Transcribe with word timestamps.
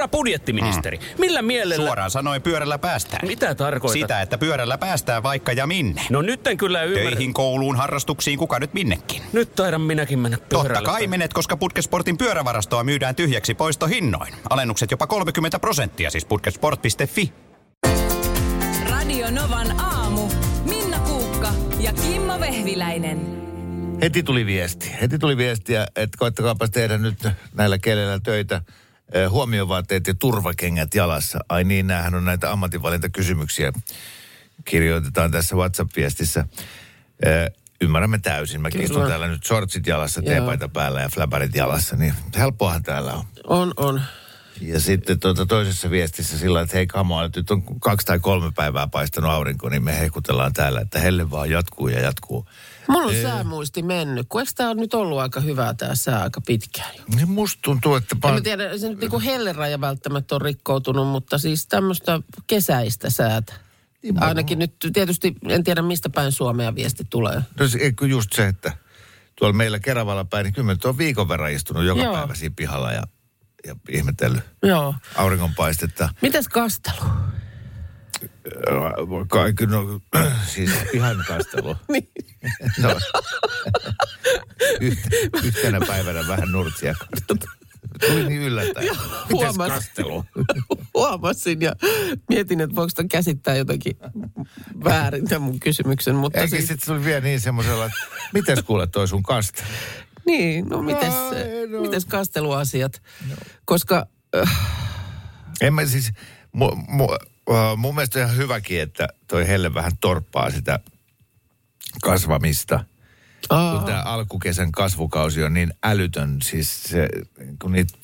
Herra 0.00 0.08
budjettiministeri, 0.08 0.96
mm. 0.96 1.04
millä 1.18 1.42
mielellä... 1.42 1.86
Suoraan 1.86 2.10
sanoen 2.10 2.42
pyörällä 2.42 2.78
päästään. 2.78 3.28
Mitä 3.28 3.54
tarkoitat? 3.54 4.00
Sitä, 4.00 4.20
että 4.20 4.38
pyörällä 4.38 4.78
päästään 4.78 5.22
vaikka 5.22 5.52
ja 5.52 5.66
minne. 5.66 6.02
No 6.10 6.22
nyt 6.22 6.46
en 6.46 6.56
kyllä 6.56 6.82
ymmärrä. 6.82 7.10
Töihin, 7.10 7.34
kouluun, 7.34 7.76
harrastuksiin, 7.76 8.38
kuka 8.38 8.58
nyt 8.58 8.74
minnekin. 8.74 9.22
Nyt 9.32 9.54
taidan 9.54 9.80
minäkin 9.80 10.18
mennä 10.18 10.38
pyörällä. 10.48 10.74
Totta 10.74 10.90
kai 10.90 11.06
menet, 11.06 11.32
koska 11.32 11.56
Putkesportin 11.56 12.18
pyörävarastoa 12.18 12.84
myydään 12.84 13.14
tyhjäksi 13.14 13.54
poistohinnoin. 13.54 14.34
Alennukset 14.50 14.90
jopa 14.90 15.06
30 15.06 15.58
prosenttia, 15.58 16.10
siis 16.10 16.24
putkesport.fi. 16.24 17.32
Radio 18.90 19.30
Novan 19.30 19.80
aamu. 19.80 20.28
Minna 20.64 20.98
Kuukka 20.98 21.52
ja 21.80 21.92
Kimmo 21.92 22.40
Vehviläinen. 22.40 23.40
Heti 24.02 24.22
tuli 24.22 24.46
viesti. 24.46 24.92
Heti 25.00 25.18
tuli 25.18 25.36
viestiä, 25.36 25.86
että 25.96 26.18
koettakaapa 26.18 26.68
tehdä 26.68 26.98
nyt 26.98 27.28
näillä 27.54 27.78
kielellä 27.78 28.20
töitä 28.22 28.62
huomiovaatteet 29.30 30.06
ja 30.06 30.14
turvakengät 30.14 30.94
jalassa. 30.94 31.38
Ai 31.48 31.64
niin, 31.64 31.86
näähän 31.86 32.14
on 32.14 32.24
näitä 32.24 32.52
ammatinvalintakysymyksiä. 32.52 33.72
Kirjoitetaan 34.64 35.30
tässä 35.30 35.56
WhatsApp-viestissä. 35.56 36.44
Eh, 37.26 37.50
Ymmärrämme 37.80 38.18
täysin. 38.18 38.60
Mäkin 38.60 38.82
istun 38.82 39.06
täällä 39.06 39.28
nyt 39.28 39.44
shortsit 39.44 39.86
jalassa, 39.86 40.22
teepaita 40.22 40.68
päällä 40.68 41.00
ja 41.00 41.08
flabarit 41.08 41.54
jalassa, 41.54 41.96
niin 41.96 42.14
helppoahan 42.38 42.82
täällä 42.82 43.12
on. 43.12 43.24
On, 43.44 43.72
on. 43.76 44.02
Ja 44.60 44.80
sitten 44.80 45.20
tuota 45.20 45.46
toisessa 45.46 45.90
viestissä 45.90 46.38
sillä 46.38 46.60
että 46.60 46.76
hei 46.76 46.86
kamo, 46.86 47.22
nyt 47.36 47.50
on 47.50 47.62
kaksi 47.80 48.06
tai 48.06 48.18
kolme 48.18 48.52
päivää 48.56 48.86
paistanut 48.86 49.30
aurinko, 49.30 49.68
niin 49.68 49.84
me 49.84 50.00
hekutellaan 50.00 50.52
täällä, 50.52 50.80
että 50.80 51.00
helle 51.00 51.30
vaan 51.30 51.50
jatkuu 51.50 51.88
ja 51.88 52.00
jatkuu. 52.00 52.46
Mulla 52.88 53.06
on 53.06 53.22
säämuisti 53.22 53.82
mennyt, 53.82 54.26
kun 54.28 54.40
eikö 54.40 54.52
tämä 54.56 54.70
on 54.70 54.76
nyt 54.76 54.94
ollut 54.94 55.18
aika 55.18 55.40
hyvää 55.40 55.74
tämä 55.74 55.94
sää 55.94 56.22
aika 56.22 56.40
pitkään 56.40 56.90
jo? 56.98 57.02
Niin 57.16 57.30
musta 57.30 57.58
tuntuu, 57.62 57.94
että... 57.94 58.16
En 58.24 58.34
mä 58.34 58.40
tiedä, 58.40 58.78
se 58.78 58.88
nyt 58.88 59.00
niinku 59.00 59.20
helleraja 59.20 59.80
välttämättä 59.80 60.34
on 60.34 60.40
rikkoutunut, 60.40 61.08
mutta 61.08 61.38
siis 61.38 61.66
tämmöistä 61.66 62.20
kesäistä 62.46 63.10
säätä. 63.10 63.52
Niin, 64.02 64.22
Ainakin 64.22 64.58
nyt 64.58 64.74
tietysti, 64.92 65.34
en 65.48 65.64
tiedä 65.64 65.82
mistä 65.82 66.10
päin 66.10 66.32
Suomea 66.32 66.74
viesti 66.74 67.04
tulee. 67.10 67.42
No 67.58 67.68
se, 67.68 67.78
eikö 67.78 68.06
just 68.06 68.32
se, 68.32 68.46
että 68.46 68.72
tuolla 69.36 69.52
meillä 69.52 69.78
Keravalla 69.78 70.24
päin, 70.24 70.44
niin 70.44 70.54
kyllä 70.54 70.76
on 70.84 70.98
viikon 70.98 71.28
verran 71.28 71.52
istunut 71.52 71.84
joka 71.84 72.02
Joo. 72.02 72.14
päivä 72.14 72.34
siinä 72.34 72.54
pihalla 72.56 72.92
ja, 72.92 73.02
ja 73.66 73.76
ihmetellyt 73.88 74.42
Joo. 74.62 74.94
auringonpaistetta. 75.16 76.08
Mites 76.22 76.48
kastelu? 76.48 77.04
Kaikki, 79.28 79.66
no, 79.66 80.00
siis 80.54 80.70
ihan 80.92 81.24
kastelu. 81.28 81.76
Niin. 81.92 82.08
No, 82.78 82.96
Yht, 84.80 84.98
yhtenä 85.44 85.80
päivänä 85.86 86.28
vähän 86.28 86.52
nurtsia. 86.52 86.94
Tuli 88.08 88.28
niin 88.28 88.42
yllättäen. 88.42 88.86
Mites 88.86 88.98
huomasin. 89.32 89.74
kastelu? 89.74 90.24
Huomasin 90.94 91.60
ja 91.60 91.72
mietin, 92.28 92.60
että 92.60 92.76
voiko 92.76 92.90
käsittää 93.10 93.56
jotenkin 93.56 93.96
väärin 94.84 95.28
tämän 95.28 95.42
mun 95.42 95.60
kysymyksen. 95.60 96.14
Mutta 96.14 96.40
Eikä 96.40 96.56
siis, 96.56 96.68
sitten 96.68 96.86
se 96.86 96.92
oli 96.92 97.04
vielä 97.04 97.20
niin 97.20 97.40
semmoisella, 97.40 97.86
että 97.86 97.98
mites 98.34 98.62
kuule 98.62 98.86
toi 98.86 99.08
sun 99.08 99.22
kastelu? 99.22 99.66
niin, 100.26 100.68
no 100.68 100.82
mites, 100.82 101.14
Ai, 101.14 101.66
no. 101.68 101.80
mites 101.80 102.04
kasteluasiat? 102.04 103.02
Koska 103.64 104.06
En 105.60 105.74
mä 105.74 105.86
siis, 105.86 106.12
mu, 106.52 106.70
mu, 106.88 107.08
uh, 107.50 107.76
mun 107.76 107.94
mielestä 107.94 108.18
ihan 108.22 108.36
hyväkin, 108.36 108.80
että 108.80 109.08
toi 109.28 109.48
Helle 109.48 109.74
vähän 109.74 109.92
torppaa 110.00 110.50
sitä 110.50 110.80
kasvamista. 112.02 112.84
aa, 113.50 113.76
Kun 113.76 113.86
tämä 113.86 114.02
alkukesän 114.02 114.72
kasvukausi 114.72 115.42
on 115.42 115.54
niin 115.54 115.74
älytön, 115.84 116.36
siis 116.42 116.82
se, 116.82 117.08
kun 117.62 117.72
niitä 117.72 117.98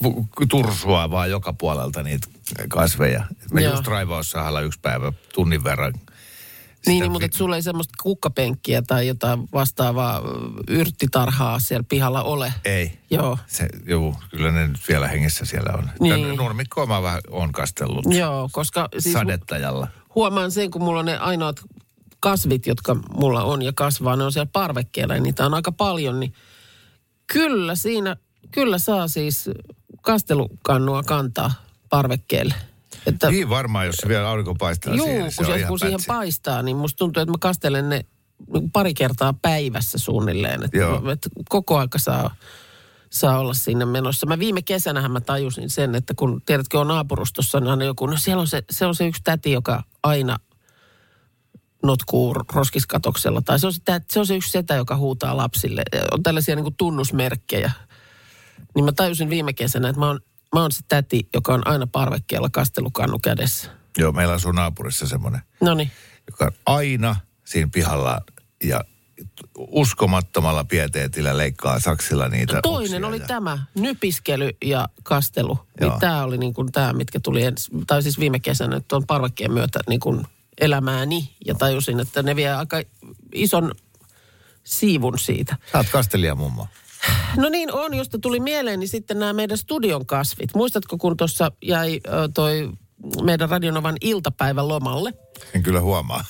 tursuaa 0.49 1.11
vaan 1.11 1.31
joka 1.31 1.53
puolelta 1.53 2.03
niitä 2.03 2.29
kasveja. 2.69 3.25
Mä 3.53 3.61
Joo. 3.61 3.73
just 3.73 3.87
raivaussahalla 3.87 4.61
yksi 4.61 4.81
päivä 4.83 5.13
tunnin 5.35 5.65
verran. 5.65 5.93
Niin, 6.87 6.97
sitä 6.97 7.05
niin, 7.05 7.13
mutta 7.13 7.39
sulla 7.39 7.57
ei 7.57 7.63
semmoista 7.63 7.95
kukkapenkkiä 8.03 8.83
tai 8.83 9.07
jotain 9.07 9.49
vastaavaa 9.53 10.23
yrttitarhaa 10.69 11.59
siellä 11.61 11.85
pihalla 11.89 12.23
ole. 12.23 12.53
Ei. 12.65 12.99
Joo. 13.11 13.39
Se, 13.47 13.69
joo, 13.87 14.15
kyllä 14.31 14.51
ne 14.51 14.69
nyt 14.69 14.89
vielä 14.89 15.09
hengissä 15.09 15.45
siellä 15.45 15.73
on. 15.79 15.91
Niin. 16.01 16.37
Nurmikkoa 16.37 16.87
mä 16.87 17.03
vähän 17.03 17.21
on 17.31 17.53
kastellut 17.53 18.05
Joo, 18.09 18.49
koska 18.53 18.89
siis 18.99 19.13
sadettajalla. 19.13 19.89
huomaan 20.15 20.51
sen, 20.51 20.71
kun 20.71 20.83
mulla 20.83 21.01
on 21.01 21.07
ne 21.07 21.19
ainoat 21.19 21.61
kasvit, 22.21 22.67
jotka 22.67 22.95
mulla 22.95 23.45
on 23.45 23.63
ja 23.63 23.73
kasvaa, 23.75 24.17
ne 24.17 24.25
on 24.25 24.33
siellä 24.33 24.51
parvekkeella 24.53 25.15
ja 25.15 25.21
niitä 25.21 25.47
on 25.47 25.55
aika 25.55 25.73
paljon, 25.73 26.21
niin 26.21 26.33
kyllä 27.33 27.75
siinä, 27.75 28.17
kyllä 28.51 28.79
saa 28.79 29.09
siis 29.09 29.51
kastelukannua 30.03 31.03
kantaa 31.03 31.53
parvekkeelle. 31.89 32.55
Että, 33.07 33.31
Niin 33.31 33.49
varmaan, 33.49 33.87
jos 33.87 33.97
se 33.97 34.09
vielä 34.09 34.29
aurinko 34.29 34.55
paistaa 34.55 34.95
juu, 34.95 35.07
siihen, 35.07 35.23
kun, 35.23 35.33
se 35.33 35.43
on 35.43 35.47
se, 35.47 35.57
ihan 35.57 35.69
kun 35.69 35.79
siihen 35.79 36.01
paistaa, 36.07 36.63
niin 36.63 36.77
musta 36.77 36.99
tuntuu, 36.99 37.21
että 37.21 37.31
mä 37.31 37.39
kastelen 37.41 37.89
ne 37.89 38.01
pari 38.73 38.95
kertaa 38.95 39.35
päivässä 39.43 39.99
suunnilleen. 39.99 40.63
Että, 40.63 40.79
Joo. 40.79 41.11
että 41.11 41.29
koko 41.49 41.79
aika 41.79 41.99
saa, 41.99 42.35
saa 43.11 43.39
olla 43.39 43.55
sinne 43.55 43.85
menossa. 43.85 44.27
Mä 44.27 44.39
viime 44.39 44.63
kesänähän 44.63 45.11
mä 45.11 45.21
tajusin 45.21 45.71
sen, 45.71 45.95
että 45.95 46.15
kun 46.17 46.43
tiedätkö 46.47 46.81
on 46.81 46.89
naapurustossa, 46.89 47.61
niin 47.61 47.71
aina 47.71 47.85
joku, 47.85 48.07
no 48.07 48.17
siellä 48.17 48.41
on 48.41 48.47
se, 48.47 48.63
se 48.71 48.87
on 48.87 48.95
se 48.95 49.07
yksi 49.07 49.23
täti, 49.25 49.53
joka 49.53 49.83
aina 50.03 50.37
notkuu 51.83 52.35
roskiskatoksella. 52.53 53.43
Tai 53.43 53.61
se 53.61 53.67
on 53.67 53.73
se, 53.73 53.81
se 54.11 54.21
on 54.21 54.27
se 54.27 54.37
yksi 54.37 54.51
setä, 54.51 54.75
joka 54.75 54.97
huutaa 54.97 55.37
lapsille. 55.37 55.83
On 56.13 56.23
tällaisia 56.23 56.57
niin 56.57 56.65
kuin 56.65 56.77
tunnusmerkkejä. 56.77 57.71
Niin 58.75 58.85
mä 58.85 58.93
tajusin 58.93 59.31
viime 59.31 59.53
kesänä, 59.53 59.89
että 59.89 60.01
mä 60.01 60.07
oon, 60.07 60.21
mä 60.55 60.61
oon 60.61 60.73
se 60.73 60.81
täti, 60.89 61.29
joka 61.35 61.55
on 61.55 61.67
aina 61.67 61.87
parvekkeella 61.87 62.49
kastelukannu 62.51 63.19
kädessä. 63.19 63.71
Joo, 63.99 64.13
meillä 64.13 64.35
asuu 64.35 64.53
naapurissa 64.53 65.07
semmoinen, 65.07 65.41
No 65.61 65.77
joka 66.31 66.45
on 66.45 66.53
aina 66.67 67.17
siinä 67.45 67.69
pihalla 67.73 68.21
ja 68.65 68.85
uskomattomalla 69.59 70.65
pieteetillä 70.65 71.39
leikkaa 71.39 71.81
saksilla 71.81 72.29
niitä 72.29 72.61
Toinen 72.63 73.05
oksia 73.05 73.09
oli 73.09 73.19
ja... 73.19 73.27
tämä, 73.27 73.59
nypiskely 73.75 74.51
ja 74.65 74.89
kastelu. 75.03 75.59
Niin 75.81 75.93
tämä 76.01 76.25
oli 76.25 76.39
niin 76.39 76.55
kuin 76.55 76.73
tämä, 76.73 76.93
mitkä 76.93 77.21
tuli, 77.21 77.43
ens, 77.43 77.71
tai 77.87 78.03
siis 78.03 78.19
viime 78.19 78.41
kesänä 78.41 78.81
tuon 78.89 79.07
parvekkeen 79.07 79.53
myötä 79.53 79.81
niin 79.89 80.01
kuin 80.01 80.27
elämääni. 80.61 81.37
Ja 81.47 81.55
tajusin, 81.55 82.01
että 82.01 82.23
ne 82.23 82.37
vie 82.37 82.53
aika 82.53 82.83
ison 83.35 83.73
siivun 84.65 85.19
siitä. 85.19 85.57
Sä 85.73 85.79
oot 85.79 85.89
kastelija 85.93 86.35
mummo. 86.35 86.69
No 87.37 87.49
niin 87.49 87.73
on, 87.73 87.95
josta 87.95 88.19
tuli 88.19 88.41
mieleen, 88.41 88.81
niin 88.81 88.89
sitten 88.89 89.19
nämä 89.19 89.33
meidän 89.33 89.59
studion 89.59 90.07
kasvit. 90.07 90.55
Muistatko, 90.55 90.99
kun 90.99 91.17
tuossa 91.17 91.53
jäi 91.63 92.01
ö, 92.07 92.29
toi 92.35 92.71
meidän 93.23 93.49
Radionovan 93.49 93.97
iltapäivän 94.01 94.69
lomalle? 94.69 95.13
En 95.55 95.63
kyllä 95.63 95.81
huomaa. 95.81 96.25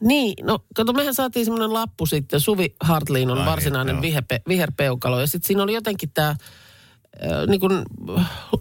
Niin, 0.00 0.46
no 0.46 0.58
kato, 0.74 0.92
mehän 0.92 1.14
saatiin 1.14 1.44
semmoinen 1.44 1.72
lappu 1.72 2.06
sitten. 2.06 2.40
Suvi 2.40 2.74
Hartliin 2.80 3.30
on 3.30 3.38
Ai, 3.38 3.46
varsinainen 3.46 3.94
joo. 3.94 4.02
viherpe, 4.02 4.40
viherpeukalo. 4.48 5.20
Ja 5.20 5.26
sitten 5.26 5.46
siinä 5.46 5.62
oli 5.62 5.74
jotenkin 5.74 6.10
tämä 6.14 6.36
niin 7.46 7.60
kuin 7.60 7.82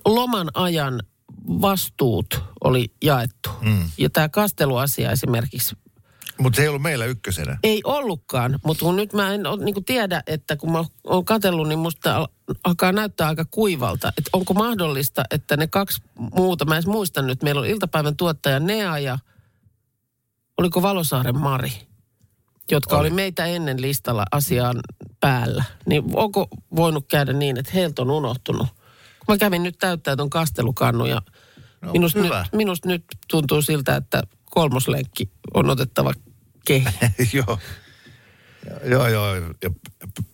loman 0.06 0.50
ajan 0.54 1.04
vastuut 1.48 2.44
oli 2.64 2.92
jaettu. 3.04 3.50
Mm. 3.62 3.90
Ja 3.98 4.10
tämä 4.10 4.30
kasteluasia 4.30 5.12
esimerkiksi 5.12 5.76
Mutta 6.40 6.58
se 6.58 6.62
ei 6.62 6.68
ollut 6.68 6.82
meillä 6.82 7.06
ykkösenä. 7.06 7.58
ei 7.64 7.82
ollutkaan, 7.84 8.60
mutta 8.66 8.86
kun 8.86 8.96
nyt 8.96 9.14
mä 9.14 9.34
en 9.34 9.42
niin 9.66 9.86
tiedä, 9.86 10.24
että 10.28 10.56
kun 10.56 10.72
mä 10.72 10.84
oon 11.04 11.26
katsellut, 11.26 11.68
niin 11.68 11.80
musta 11.80 12.16
al- 12.18 12.28
alkaa 12.64 12.92
näyttää 12.92 13.28
aika 13.28 13.46
kuivalta. 13.52 14.08
Että 14.18 14.30
onko 14.34 14.54
mahdollista, 14.54 15.24
että 15.32 15.58
ne 15.58 15.68
kaksi 15.68 16.02
muuta, 16.36 16.66
mä 16.66 16.78
en 16.78 16.84
muista 16.86 17.22
nyt, 17.22 17.44
meillä 17.44 17.62
on 17.62 17.68
iltapäivän 17.68 18.16
tuottaja 18.16 18.60
Nea 18.60 19.00
ja 19.00 19.18
oliko 20.58 20.82
Valosaaren 20.82 21.38
Mari, 21.38 21.72
jotka 22.72 22.98
oli, 22.98 23.08
Oli. 23.08 23.16
meitä 23.16 23.46
ennen 23.46 23.82
listalla 23.82 24.26
asiaan 24.32 24.80
päällä. 25.20 25.64
Niin 25.86 26.04
onko 26.14 26.48
voinut 26.76 27.06
käydä 27.08 27.34
niin, 27.34 27.58
että 27.58 27.72
heiltä 27.74 28.02
on 28.02 28.12
unohtunut? 28.12 28.68
Kun 29.26 29.34
mä 29.34 29.38
kävin 29.38 29.64
nyt 29.64 29.78
täyttää 29.80 30.16
ton 30.16 30.30
kastelukannun 30.30 31.10
ja 31.10 31.22
No, 31.82 31.92
minusta, 31.92 32.20
nyt, 32.20 32.26
hyvä. 32.26 32.46
minusta 32.54 32.88
nyt 32.88 33.04
tuntuu 33.28 33.62
siltä, 33.62 33.96
että 33.96 34.24
kolmoslenkki 34.46 35.32
on 35.54 35.70
otettava 35.70 36.14
kehi. 36.70 36.86
joo. 37.38 37.60
Joo, 38.84 39.08
joo, 39.08 39.36
ja 39.36 39.70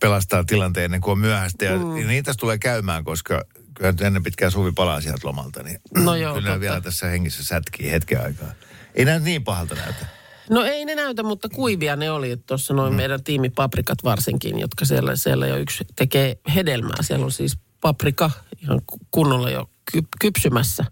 pelastaa 0.00 0.44
tilanteen 0.44 0.84
ennen 0.84 1.00
kuin 1.00 1.12
on 1.12 1.18
myöhäistä. 1.18 1.64
Ja 1.64 1.76
mm. 1.78 2.06
niin 2.06 2.24
tässä 2.24 2.40
tulee 2.40 2.58
käymään, 2.58 3.04
koska 3.04 3.44
kyllä 3.74 3.92
nyt 3.92 4.00
ennen 4.00 4.22
pitkään 4.22 4.52
Suvi 4.52 4.72
palaa 4.72 5.00
sieltä 5.00 5.20
lomalta. 5.26 5.62
Niin 5.62 5.80
No 5.94 6.14
joo, 6.16 6.34
kyllä 6.34 6.46
totta. 6.48 6.60
vielä 6.60 6.80
tässä 6.80 7.06
hengissä 7.06 7.44
sätkii 7.44 7.90
hetken 7.90 8.22
aikaa. 8.22 8.52
Ei 8.94 9.04
näy 9.04 9.20
niin 9.20 9.44
pahalta 9.44 9.74
näytä. 9.74 10.06
No 10.50 10.64
ei 10.64 10.84
ne 10.84 10.94
näytä, 10.94 11.22
mutta 11.22 11.48
kuivia 11.48 11.96
ne 11.96 12.10
oli. 12.10 12.36
Tuossa 12.36 12.74
noin 12.74 12.92
mm. 12.92 12.96
meidän 12.96 13.24
tiimipaprikat 13.24 13.98
varsinkin, 14.04 14.58
jotka 14.58 14.84
siellä, 14.84 15.16
siellä 15.16 15.46
jo 15.46 15.56
yksi 15.56 15.84
tekee 15.96 16.38
hedelmää. 16.54 16.96
Siellä 17.02 17.24
on 17.24 17.32
siis 17.32 17.58
paprika 17.80 18.30
ihan 18.62 18.80
ku- 18.86 19.00
kunnolla 19.10 19.50
jo 19.50 19.70
ky- 19.92 20.08
kypsymässä. 20.20 20.84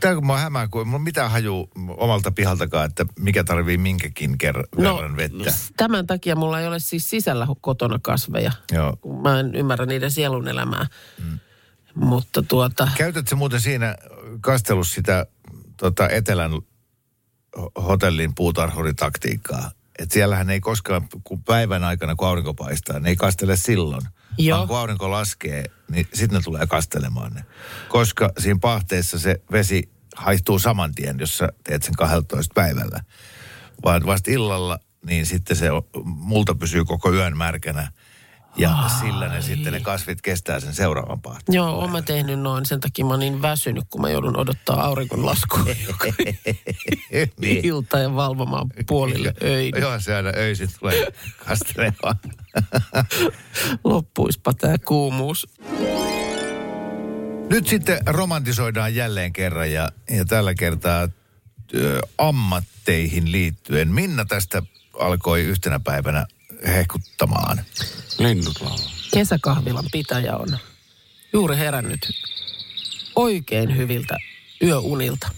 Tämä 0.00 0.14
kun 0.14 0.26
mä 0.26 0.32
oon 0.32 0.42
hämää, 0.42 0.68
kun 0.68 0.88
mulla 0.88 1.02
mitään 1.04 1.30
haju 1.30 1.68
omalta 1.96 2.30
pihaltakaan, 2.30 2.86
että 2.86 3.06
mikä 3.18 3.44
tarvii 3.44 3.78
minkäkin 3.78 4.36
ker- 4.44 4.82
No, 4.82 4.94
verran 4.96 5.16
vettä. 5.16 5.52
tämän 5.76 6.06
takia 6.06 6.36
mulla 6.36 6.60
ei 6.60 6.66
ole 6.66 6.78
siis 6.78 7.10
sisällä 7.10 7.46
kotona 7.60 7.98
kasveja. 8.02 8.52
Joo. 8.72 8.96
Mä 9.22 9.40
en 9.40 9.54
ymmärrä 9.54 9.86
niiden 9.86 10.10
sielun 10.10 10.48
elämää. 10.48 10.86
Mm. 11.24 11.38
Mutta 11.94 12.42
tuota, 12.42 12.88
Käytätkö 12.96 13.36
muuten 13.36 13.60
siinä 13.60 13.96
kastellut 14.40 14.88
sitä 14.88 15.26
tota, 15.76 16.08
etelän 16.08 16.50
ho- 16.52 17.82
hotellin 17.82 18.34
puutarhuritaktiikkaa. 18.34 19.70
Että 20.00 20.12
siellähän 20.12 20.50
ei 20.50 20.60
koskaan, 20.60 21.08
kun 21.24 21.42
päivän 21.42 21.84
aikana, 21.84 22.16
kun 22.16 22.28
aurinko 22.28 22.54
paistaa, 22.54 23.00
ne 23.00 23.08
ei 23.08 23.16
kastele 23.16 23.56
silloin. 23.56 24.02
Joo. 24.38 24.58
Vaan 24.58 24.68
kun 24.68 24.78
aurinko 24.78 25.10
laskee, 25.10 25.64
niin 25.90 26.08
sitten 26.14 26.36
ne 26.36 26.42
tulee 26.44 26.66
kastelemaan 26.66 27.32
ne. 27.32 27.44
Koska 27.88 28.30
siinä 28.38 28.58
pahteessa 28.60 29.18
se 29.18 29.40
vesi 29.52 29.90
haihtuu 30.16 30.58
saman 30.58 30.94
tien, 30.94 31.16
jos 31.18 31.38
sä 31.38 31.48
teet 31.64 31.82
sen 31.82 31.94
12 31.94 32.52
päivällä. 32.54 33.00
Vaan 33.84 34.06
vasta 34.06 34.30
illalla, 34.30 34.78
niin 35.06 35.26
sitten 35.26 35.56
se 35.56 35.68
multa 36.04 36.54
pysyy 36.54 36.84
koko 36.84 37.12
yön 37.12 37.36
märkänä. 37.36 37.92
Ja 38.56 38.70
Ai. 38.74 38.90
sillä 39.00 39.28
ne 39.28 39.42
sitten 39.42 39.72
ne 39.72 39.80
kasvit 39.80 40.22
kestää 40.22 40.60
sen 40.60 40.74
seuraavan 40.74 41.20
pahteen. 41.20 41.54
Joo, 41.56 41.70
oon 41.70 41.92
mä 41.92 42.02
tehnyt 42.02 42.40
noin. 42.40 42.66
Sen 42.66 42.80
takia 42.80 43.04
mä 43.04 43.10
oon 43.10 43.20
niin 43.20 43.42
väsynyt, 43.42 43.84
kun 43.90 44.00
mä 44.00 44.10
joudun 44.10 44.36
odottaa 44.36 44.84
auringon 44.84 45.26
laskua 45.26 45.64
joka 45.88 46.04
niin. 47.40 47.64
ilta 47.64 47.98
ja 47.98 48.14
valvomaan 48.14 48.66
puolille 48.86 49.34
öin. 49.42 49.72
Joo, 49.80 50.00
se 50.00 50.14
aina 50.14 50.32
öisin 50.36 50.68
tulee 50.78 51.06
kastelemaan. 51.46 52.16
Loppuispa 53.84 54.54
tää 54.54 54.78
kuumuus. 54.78 55.48
Nyt 57.50 57.66
sitten 57.66 57.98
romantisoidaan 58.06 58.94
jälleen 58.94 59.32
kerran 59.32 59.72
ja, 59.72 59.92
ja 60.10 60.24
tällä 60.24 60.54
kertaa 60.54 61.08
ö, 61.74 62.00
ammatteihin 62.18 63.32
liittyen. 63.32 63.88
Minna 63.88 64.24
tästä 64.24 64.62
alkoi 65.00 65.40
yhtenä 65.42 65.80
päivänä 65.80 66.26
hehkuttamaan. 66.66 67.64
Linnut 68.18 68.60
laulaa. 68.60 68.90
Kesäkahvilan 69.14 69.84
pitäjä 69.92 70.36
on 70.36 70.58
juuri 71.32 71.56
herännyt 71.56 72.10
oikein 73.16 73.76
hyviltä 73.76 74.16
yöunilta. 74.62 75.30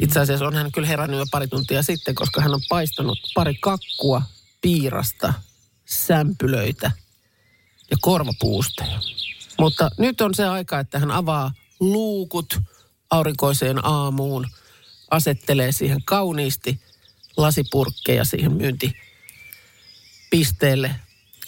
Itse 0.00 0.20
asiassa 0.20 0.46
on 0.46 0.54
hän 0.54 0.72
kyllä 0.72 0.88
herännyt 0.88 1.18
jo 1.18 1.26
pari 1.30 1.48
tuntia 1.48 1.82
sitten, 1.82 2.14
koska 2.14 2.40
hän 2.40 2.54
on 2.54 2.60
paistanut 2.68 3.18
pari 3.34 3.54
kakkua, 3.54 4.22
piirasta, 4.60 5.34
sämpylöitä 5.84 6.90
ja 7.90 7.96
korvapuusteja. 8.00 9.00
Mutta 9.58 9.90
nyt 9.98 10.20
on 10.20 10.34
se 10.34 10.44
aika, 10.44 10.78
että 10.78 10.98
hän 10.98 11.10
avaa 11.10 11.52
luukut 11.80 12.60
aurinkoiseen 13.10 13.84
aamuun, 13.84 14.46
asettelee 15.10 15.72
siihen 15.72 16.02
kauniisti 16.04 16.80
lasipurkkeja 17.36 18.24
siihen 18.24 18.52
myyntipisteelle, 20.32 20.94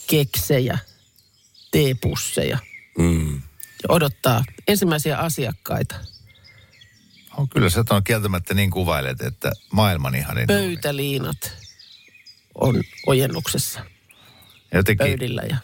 keksejä, 0.07 0.79
teepusseja 1.71 2.59
Mm. 2.99 3.35
ja 3.83 3.89
odottaa 3.89 4.45
ensimmäisiä 4.69 5.19
asiakkaita. 5.19 5.95
On 7.37 7.49
kyllä 7.49 7.71
se 7.71 7.81
on 7.91 8.05
kieltämättä 8.05 8.55
niin 8.55 8.71
kuvailet, 8.71 9.21
että 9.21 9.53
maailman 9.73 10.15
ihanin. 10.15 10.47
Pöytäliinat 10.47 11.53
on 12.55 12.83
ojennuksessa 13.07 13.81
Jotenkin 14.75 15.07
pöydillä 15.07 15.43
ja 15.43 15.57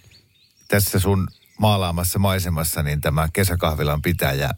tässä 0.69 0.99
sun 0.99 1.29
maalaamassa 1.59 2.19
maisemassa, 2.19 2.83
niin 2.83 3.01
tämä 3.01 3.29
kesäkahvilan 3.33 4.03
pitäjä, 4.03 4.51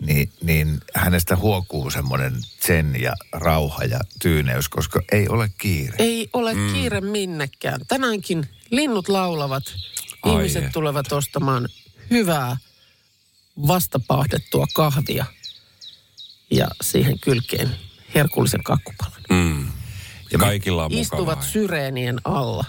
niin, 0.00 0.32
niin 0.42 0.80
hänestä 0.94 1.36
huokuu 1.36 1.90
semmoinen 1.90 2.32
zen 2.66 3.00
ja 3.02 3.12
rauha 3.32 3.84
ja 3.84 4.00
tyyneys, 4.22 4.68
koska 4.68 5.00
ei 5.12 5.28
ole 5.28 5.50
kiire. 5.58 5.94
ei 5.98 6.28
ole 6.32 6.54
mm. 6.54 6.72
kiire 6.72 7.00
minnekään. 7.00 7.80
Tänäänkin 7.88 8.48
linnut 8.70 9.08
laulavat, 9.08 9.64
Ai 10.22 10.32
ihmiset 10.32 10.64
et. 10.64 10.72
tulevat 10.72 11.12
ostamaan 11.12 11.68
hyvää 12.10 12.56
vastapahdettua 13.66 14.66
kahvia 14.74 15.26
ja 16.50 16.68
siihen 16.82 17.18
kylkeen 17.20 17.76
herkullisen 18.14 18.64
kakkupalan. 18.64 19.22
Mm. 19.30 19.68
Ja 20.32 20.38
kaikilla 20.38 20.84
on 20.84 20.92
Istuvat 20.92 21.20
mukavaa. 21.26 21.42
syreenien 21.42 22.20
alla 22.24 22.64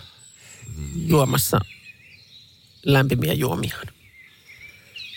juomassa 0.96 1.60
lämpimiä 2.86 3.34
juomiaan. 3.34 3.88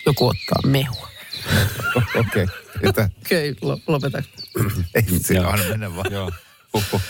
Joku 0.07 0.27
ottaa 0.27 0.63
mehua. 0.67 1.09
Okei. 2.21 2.47
Okay. 2.89 3.09
Okei, 3.25 3.51
okay, 3.63 3.79
lopeta. 3.87 4.23
Ei 4.95 5.03
se 5.21 5.35
Joo. 5.35 5.51
anna 5.51 5.65
mennä 5.69 5.97
vaan. 5.97 6.13
Joo. 6.13 6.33
Huhhuh. 6.75 7.01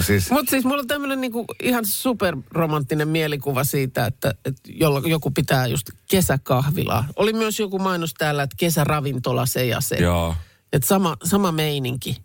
Siis, 0.00 0.30
Mutta 0.30 0.50
siis 0.50 0.64
mulla 0.64 0.80
on 0.80 0.86
tämmöinen 0.86 1.20
niinku 1.20 1.44
ihan 1.62 1.86
superromanttinen 1.86 3.08
mielikuva 3.08 3.64
siitä, 3.64 4.06
että, 4.06 4.34
että 4.44 4.60
jolla, 4.68 5.02
joku 5.08 5.30
pitää 5.30 5.66
just 5.66 5.90
kesäkahvilaa. 6.10 7.08
Oli 7.16 7.32
myös 7.32 7.60
joku 7.60 7.78
mainos 7.78 8.14
täällä, 8.14 8.42
että 8.42 8.56
kesäravintola 8.58 9.46
se 9.46 9.66
ja 9.66 9.80
se. 9.80 9.96
Joo. 9.96 10.36
Että 10.72 10.88
sama, 10.88 11.16
sama 11.24 11.52
meininki. 11.52 12.16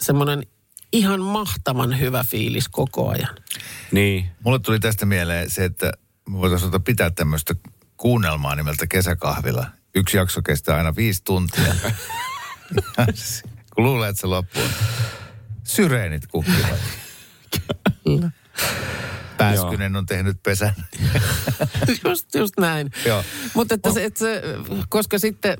Semmoinen 0.00 0.46
ihan 0.92 1.20
mahtavan 1.20 2.00
hyvä 2.00 2.24
fiilis 2.24 2.68
koko 2.68 3.08
ajan. 3.08 3.36
Niin. 3.92 4.28
mulle 4.44 4.58
tuli 4.58 4.80
tästä 4.80 5.06
mieleen 5.06 5.50
se, 5.50 5.64
että 5.64 5.92
voitaisiin 6.32 6.66
ottaa 6.66 6.80
pitää 6.80 7.10
tämmöistä 7.10 7.54
kuunnelmaa 7.96 8.54
nimeltä 8.54 8.86
kesäkahvila. 8.86 9.66
Yksi 9.94 10.16
jakso 10.16 10.42
kestää 10.42 10.76
aina 10.76 10.96
viisi 10.96 11.24
tuntia. 11.24 11.74
Kun 13.74 13.84
luulee, 13.84 14.08
että 14.08 14.20
se 14.20 14.26
loppuu. 14.26 14.62
Syreenit 15.64 16.26
kukkivat. 16.26 16.80
Pääskynen 19.38 19.96
on 19.96 20.06
tehnyt 20.06 20.42
pesän. 20.42 20.74
just, 22.04 22.34
just 22.34 22.54
näin. 22.60 22.90
Joo. 23.06 23.24
Mutta 23.54 23.74
että 23.74 23.92
se, 23.92 24.04
että 24.04 24.18
se, 24.18 24.42
koska 24.88 25.18
sitten, 25.18 25.56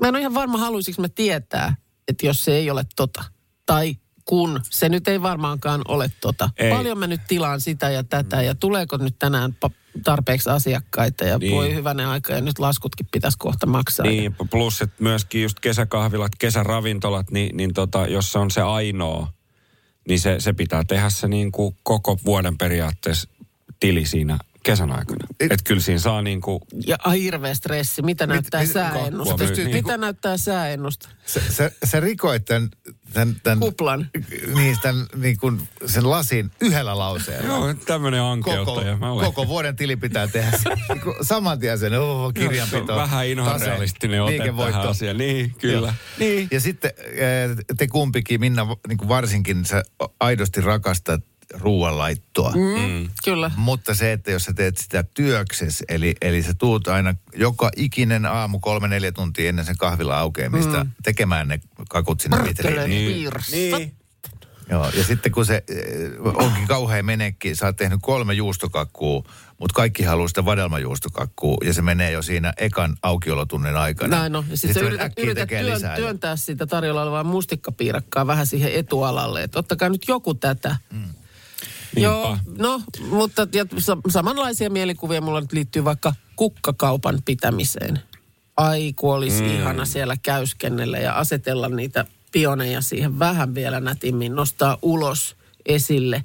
mä 0.00 0.08
en 0.08 0.14
ole 0.14 0.20
ihan 0.20 0.34
varma 0.34 0.58
haluaisinko 0.58 1.02
mä 1.02 1.08
tietää, 1.08 1.76
että 2.08 2.26
jos 2.26 2.44
se 2.44 2.52
ei 2.52 2.70
ole 2.70 2.86
tota. 2.96 3.24
Tai 3.66 3.96
kun 4.28 4.60
se 4.70 4.88
nyt 4.88 5.08
ei 5.08 5.22
varmaankaan 5.22 5.82
ole 5.88 6.10
tota. 6.20 6.50
Ei. 6.56 6.70
Paljon 6.70 6.98
mä 6.98 7.06
nyt 7.06 7.20
tilaan 7.28 7.60
sitä 7.60 7.90
ja 7.90 8.04
tätä 8.04 8.42
ja 8.42 8.54
tuleeko 8.54 8.96
nyt 8.96 9.16
tänään 9.18 9.56
pa- 9.66 10.00
tarpeeksi 10.04 10.50
asiakkaita 10.50 11.24
ja 11.24 11.38
Niin. 11.38 11.52
voi 11.54 11.74
hyvänen 11.74 12.06
aika 12.06 12.32
ja 12.32 12.40
nyt 12.40 12.58
laskutkin 12.58 13.06
pitäisi 13.12 13.38
kohta 13.38 13.66
maksaa. 13.66 14.06
Niin, 14.06 14.36
plus 14.50 14.82
että 14.82 14.96
myöskin 15.02 15.42
just 15.42 15.60
kesäkahvilat, 15.60 16.32
kesäravintolat, 16.38 17.30
niin, 17.30 17.56
niin 17.56 17.74
tota, 17.74 18.06
jos 18.06 18.32
se 18.32 18.38
on 18.38 18.50
se 18.50 18.60
ainoa, 18.60 19.32
niin 20.08 20.20
se, 20.20 20.36
se 20.40 20.52
pitää 20.52 20.84
tehdä 20.84 21.10
se 21.10 21.28
niin 21.28 21.52
kuin 21.52 21.76
koko 21.82 22.18
vuoden 22.24 22.58
periaatteessa 22.58 23.28
tili 23.80 24.06
siinä 24.06 24.38
kesän 24.62 24.92
aikana. 24.92 25.26
It- 25.40 25.52
Että 25.52 25.64
kyllä 25.64 25.80
siinä 25.80 25.98
saa 25.98 26.22
niin 26.22 26.40
kuin, 26.40 26.60
Ja 26.86 26.96
ai, 27.04 27.22
hirveä 27.22 27.54
stressi. 27.54 28.02
Mitä 28.02 28.26
näyttää 28.26 28.60
mit- 28.62 28.72
sääennuste? 28.72 29.46
niin. 29.56 29.70
Mitä 29.70 29.96
näyttää 29.96 30.36
sääennuste? 30.36 31.08
Sä, 31.26 31.40
sä, 31.50 31.70
sä 31.84 32.00
rikoit 32.00 32.44
tämän, 32.44 32.68
tämän, 33.16 33.36
tämän, 33.42 33.60
Kuplan. 33.60 34.10
niin, 34.54 34.76
tämän, 34.82 35.06
niin 35.16 35.36
kuin 35.36 35.68
sen 35.86 36.10
lasin 36.10 36.50
yhdellä 36.60 36.98
lauseella. 36.98 37.46
joo, 37.46 37.74
tämmöinen 37.74 38.20
Koko, 38.20 38.30
ankeuttaja. 38.30 38.96
Mä 38.96 39.12
olen. 39.12 39.26
koko 39.26 39.48
vuoden 39.48 39.76
tili 39.76 39.96
pitää 39.96 40.26
tehdä. 40.26 40.58
Niin 40.66 41.14
Saman 41.22 41.58
tien 41.58 41.78
sen 41.78 42.00
oh, 42.00 42.34
kirjanpito. 42.34 42.96
Vähän 42.96 43.26
inhorealistinen 43.26 44.22
ote 44.22 44.38
tähän 44.38 44.88
asiaan. 44.88 45.18
Niin, 45.18 45.54
kyllä. 45.58 45.94
Niin. 46.18 46.48
Ja 46.50 46.60
sitten 46.60 46.90
eh, 46.98 47.50
te 47.76 47.88
kumpikin, 47.88 48.40
Minna 48.40 48.66
niin 48.88 48.98
kuin 48.98 49.08
varsinkin, 49.08 49.64
sä 49.64 49.82
aidosti 50.20 50.60
rakastat 50.60 51.24
ruoanlaittoa. 51.54 52.50
Mm. 52.50 53.08
Kyllä. 53.24 53.50
Mutta 53.56 53.94
se, 53.94 54.12
että 54.12 54.30
jos 54.30 54.44
sä 54.44 54.52
teet 54.52 54.76
sitä 54.76 55.04
työkses, 55.14 55.84
eli, 55.88 56.14
eli 56.22 56.42
sä 56.42 56.54
tuut 56.54 56.88
aina 56.88 57.14
joka 57.34 57.70
ikinen 57.76 58.26
aamu 58.26 58.58
kolme 58.58 58.88
neljä 58.88 59.12
tuntia 59.12 59.48
ennen 59.48 59.64
sen 59.64 59.76
kahvila 59.76 60.18
aukeamista 60.18 60.84
mm. 60.84 60.90
tekemään 61.02 61.48
ne 61.48 61.60
kakut 61.88 62.20
sinne 62.20 62.44
vitriiniin. 62.44 63.12
piirasta. 63.12 63.56
Niin. 63.56 63.96
Joo, 64.70 64.90
ja 64.96 65.04
sitten 65.04 65.32
kun 65.32 65.46
se 65.46 65.64
äh, 66.26 66.36
onkin 66.36 66.66
kauhean 66.66 67.04
menekki, 67.04 67.54
sä 67.54 67.66
oot 67.66 67.76
tehnyt 67.76 67.98
kolme 68.02 68.34
juustokakkua, 68.34 69.22
mutta 69.58 69.74
kaikki 69.74 70.02
haluaa 70.02 70.28
sitä 70.28 70.44
vadelmajuustokakkua, 70.44 71.56
ja 71.64 71.72
se 71.72 71.82
menee 71.82 72.10
jo 72.10 72.22
siinä 72.22 72.52
ekan 72.56 72.96
aukiolotunnin 73.02 73.76
aikana. 73.76 74.18
Näin 74.18 74.36
on. 74.36 74.44
Ja 74.50 74.56
sitten 74.56 74.74
se 74.74 74.80
yrität, 74.80 75.12
yrität 75.18 75.48
työn, 75.48 75.66
lisää. 75.66 75.96
työntää 75.96 76.36
sitä 76.36 76.66
tarjolla 76.66 77.02
olevaa 77.02 77.24
mustikkapiirakkaa 77.24 78.26
vähän 78.26 78.46
siihen 78.46 78.72
etualalle. 78.72 79.42
Että 79.42 79.58
ottakaa 79.58 79.88
nyt 79.88 80.02
joku 80.08 80.34
tätä. 80.34 80.76
Mm. 80.92 81.04
Joo, 81.96 82.38
no, 82.58 82.82
mutta 83.10 83.46
ja, 83.52 83.66
sa- 83.78 83.96
samanlaisia 84.08 84.70
mielikuvia 84.70 85.20
mulla 85.20 85.40
nyt 85.40 85.52
liittyy 85.52 85.84
vaikka 85.84 86.14
kukkakaupan 86.36 87.18
pitämiseen. 87.24 88.00
Ai, 88.56 88.92
kun 88.92 89.14
olisi 89.14 89.42
mm. 89.42 89.48
ihana 89.48 89.84
siellä 89.84 90.16
käyskennellä 90.22 90.98
ja 90.98 91.14
asetella 91.14 91.68
niitä 91.68 92.04
pioneja 92.32 92.80
siihen 92.80 93.18
vähän 93.18 93.54
vielä 93.54 93.80
nätimmin, 93.80 94.34
nostaa 94.34 94.78
ulos 94.82 95.36
esille 95.66 96.24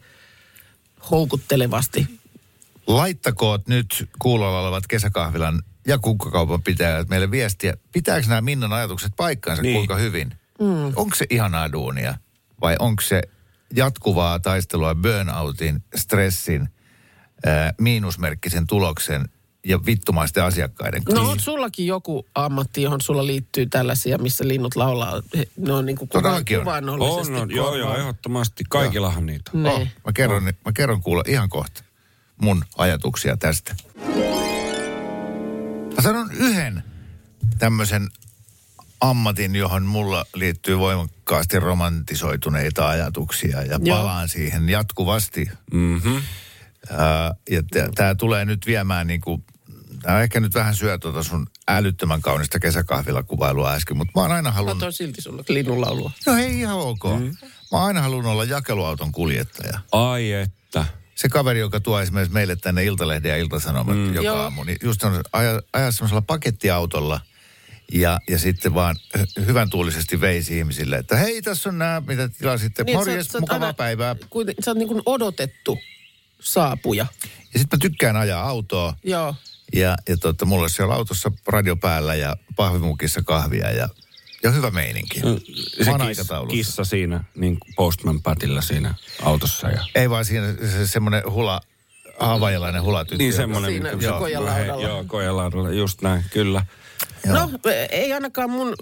houkuttelevasti. 1.12 2.08
Laittakoot 2.88 3.68
nyt 3.68 4.10
kuulolla 4.20 4.60
olevat 4.60 4.88
kesäkahvilan 4.88 5.64
ja 5.88 5.98
kukkakaupan 6.00 6.64
pitäjät 6.64 7.10
meille 7.10 7.32
viestiä. 7.32 7.78
Pitääkö 7.92 8.28
nämä 8.28 8.42
Minnan 8.42 8.74
ajatukset 8.74 9.12
paikkaansa 9.18 9.62
Niin. 9.64 9.76
kuinka 9.76 9.96
hyvin? 9.96 10.34
Mm. 10.60 10.94
Onko 10.96 11.16
se 11.16 11.26
ihanaa 11.30 11.72
duunia 11.72 12.18
vai 12.62 12.76
onko 12.80 13.02
se 13.02 13.22
jatkuvaa 13.76 14.40
taistelua 14.40 14.96
burnoutin, 14.96 15.84
stressin, 15.96 16.70
ää, 17.46 17.74
miinusmerkkisen 17.78 18.68
tuloksen 18.68 19.30
ja 19.66 19.86
vittumaisten 19.86 20.44
asiakkaiden 20.44 21.04
kanssa. 21.04 21.24
No 21.24 21.30
on 21.32 21.40
sullakin 21.40 21.88
joku 21.88 22.28
ammatti, 22.36 22.82
johon 22.82 23.02
sulla 23.02 23.26
liittyy 23.26 23.66
tällaisia, 23.66 24.18
missä 24.18 24.48
linnut 24.48 24.76
laulaa. 24.76 25.22
Ne 25.58 25.74
on 25.74 25.86
niin 25.86 25.98
kuin 25.98 26.10
kuva, 26.10 26.42
kuvaannollisesti. 26.60 27.34
On, 27.34 27.42
on, 27.42 27.52
joo, 27.52 27.76
joo, 27.76 27.96
ehdottomasti. 27.98 28.64
Kaikillahan 28.70 29.26
niitä. 29.26 29.52
on. 29.54 29.66
Oh, 29.66 29.80
mä, 29.80 30.14
kerron, 30.14 30.44
mä 30.44 30.72
kerron 30.74 31.02
kuule 31.02 31.24
ihan 31.28 31.50
kohta 31.50 31.84
mun 32.42 32.64
ajatuksia 32.78 33.38
tästä. 33.38 33.76
Mä 35.96 36.02
sanon 36.02 36.32
yhden 36.32 36.84
tämmöisen 37.60 38.10
ammatin, 39.02 39.56
johon 39.56 39.84
mulla 39.86 40.26
liittyy 40.36 40.80
voimakkaasti 40.80 41.60
romantisoituneita 41.60 42.90
ajatuksia 42.90 43.64
ja 43.64 43.80
Joo. 43.84 43.98
palaan 43.98 44.30
siihen 44.30 44.70
jatkuvasti. 44.70 45.50
Mhm. 45.72 46.18
Ää, 46.90 47.36
ja 47.50 47.64
tämä 47.96 48.16
tulee 48.16 48.46
nyt 48.46 48.66
viemään 48.66 49.08
niin 49.08 49.22
kuin, 49.22 49.44
tämä 50.02 50.22
ehkä 50.22 50.40
nyt 50.40 50.54
vähän 50.54 50.76
syö 50.76 50.98
tuota 50.98 51.24
sun 51.24 51.48
älyttömän 51.68 52.22
kaunista 52.22 52.60
kesäkahvilakuvailua 52.60 53.72
äsken, 53.72 53.98
mutta 53.98 54.12
mä 54.16 54.22
oon 54.22 54.32
aina 54.32 54.50
Mä 54.50 54.56
halunnut... 54.56 54.80
toin 54.80 54.94
silti 54.94 55.22
sulle 55.22 55.44
linnunlaulua. 55.50 56.12
No 56.26 56.34
hei, 56.34 56.60
ihan 56.60 56.78
ok. 56.78 57.04
Mm. 57.20 57.36
Mä 57.72 57.78
oon 57.78 57.88
aina 57.88 58.02
halunnut 58.02 58.32
olla 58.32 58.44
jakeluauton 58.44 59.12
kuljettaja. 59.12 59.80
Ai 59.92 60.32
että. 60.32 60.86
Se 61.16 61.30
kaveri, 61.30 61.60
joka 61.60 61.80
tuo 61.80 62.02
esimerkiksi 62.02 62.34
meille 62.34 62.56
tänne 62.56 62.84
Iltalehden 62.84 63.30
ja 63.30 63.38
Iltasanomat 63.38 63.96
mm. 63.96 64.14
joka 64.14 64.26
Joo. 64.26 64.38
aamu, 64.38 64.64
niin 64.64 64.78
just 64.84 65.04
on 65.04 65.22
aja, 65.34 65.62
ajaa 65.74 65.92
semmoisella 65.92 66.22
pakettiautolla 66.22 67.22
ja, 67.92 68.20
ja 68.30 68.40
sitten 68.40 68.74
vaan 68.74 68.96
hy- 69.18 69.46
hyvän 69.46 69.70
tuulisesti 69.70 70.22
veisi 70.22 70.58
ihmisille, 70.58 70.96
että 70.98 71.18
hei, 71.18 71.42
tässä 71.42 71.70
on 71.70 71.78
nämä, 71.78 72.02
mitä 72.08 72.30
tilasitte. 72.30 72.84
Niin, 72.84 72.98
Morjes, 72.98 73.26
sä- 73.26 73.32
sä 73.32 73.38
oot 73.38 73.42
mukavaa 73.42 73.68
aina 73.68 73.74
päivää. 73.74 74.16
Kuiten, 74.30 74.56
sä 74.66 74.72
oot 74.72 74.78
niin 74.78 74.88
kuin 74.88 75.02
odotettu 75.06 75.80
saapuja. 76.42 77.06
Ja 77.54 77.60
sitten 77.60 77.78
mä 77.78 77.82
tykkään 77.82 78.16
ajaa 78.16 78.48
autoa 78.50 78.96
Joo. 79.04 79.36
ja, 79.74 79.98
ja 80.10 80.18
tota, 80.18 80.46
mulla 80.46 80.62
olisi 80.62 80.76
siellä 80.76 80.94
autossa 80.96 81.32
radio 81.48 81.76
päällä 81.76 82.16
ja 82.16 82.36
pahvimukissa 82.56 83.22
kahvia 83.24 83.72
ja, 83.72 83.90
ja 84.44 84.52
hyvä 84.52 84.72
meininki. 84.72 85.20
Se 85.20 85.26
kiss, 85.78 85.88
aikataulussa. 85.88 86.56
kissa 86.56 86.84
siinä, 86.84 87.24
niin 87.36 87.58
Postman 87.76 88.22
Patilla 88.22 88.62
siinä 88.62 88.96
autossa. 89.24 89.70
Ja... 89.70 89.86
Ei 89.96 90.10
vaan 90.10 90.26
siinä 90.26 90.54
se, 90.72 90.88
semmoinen 90.88 91.24
hula, 91.32 91.62
havaialainen 92.20 92.84
hulatyttö. 92.84 93.18
Niin 93.18 93.28
joka- 93.32 93.38
semmoinen. 93.38 93.72
Siinä 93.72 93.90
se 93.90 94.08
kojalaudalla. 94.20 94.76
He- 94.76 94.84
Joo, 94.84 95.04
kojalaudalla, 95.08 95.72
just 95.72 96.02
näin, 96.02 96.26
kyllä. 96.30 96.66
Joo. 97.26 97.36
No, 97.36 97.50
ei 97.92 98.14
ainakaan 98.14 98.50
mun 98.50 98.76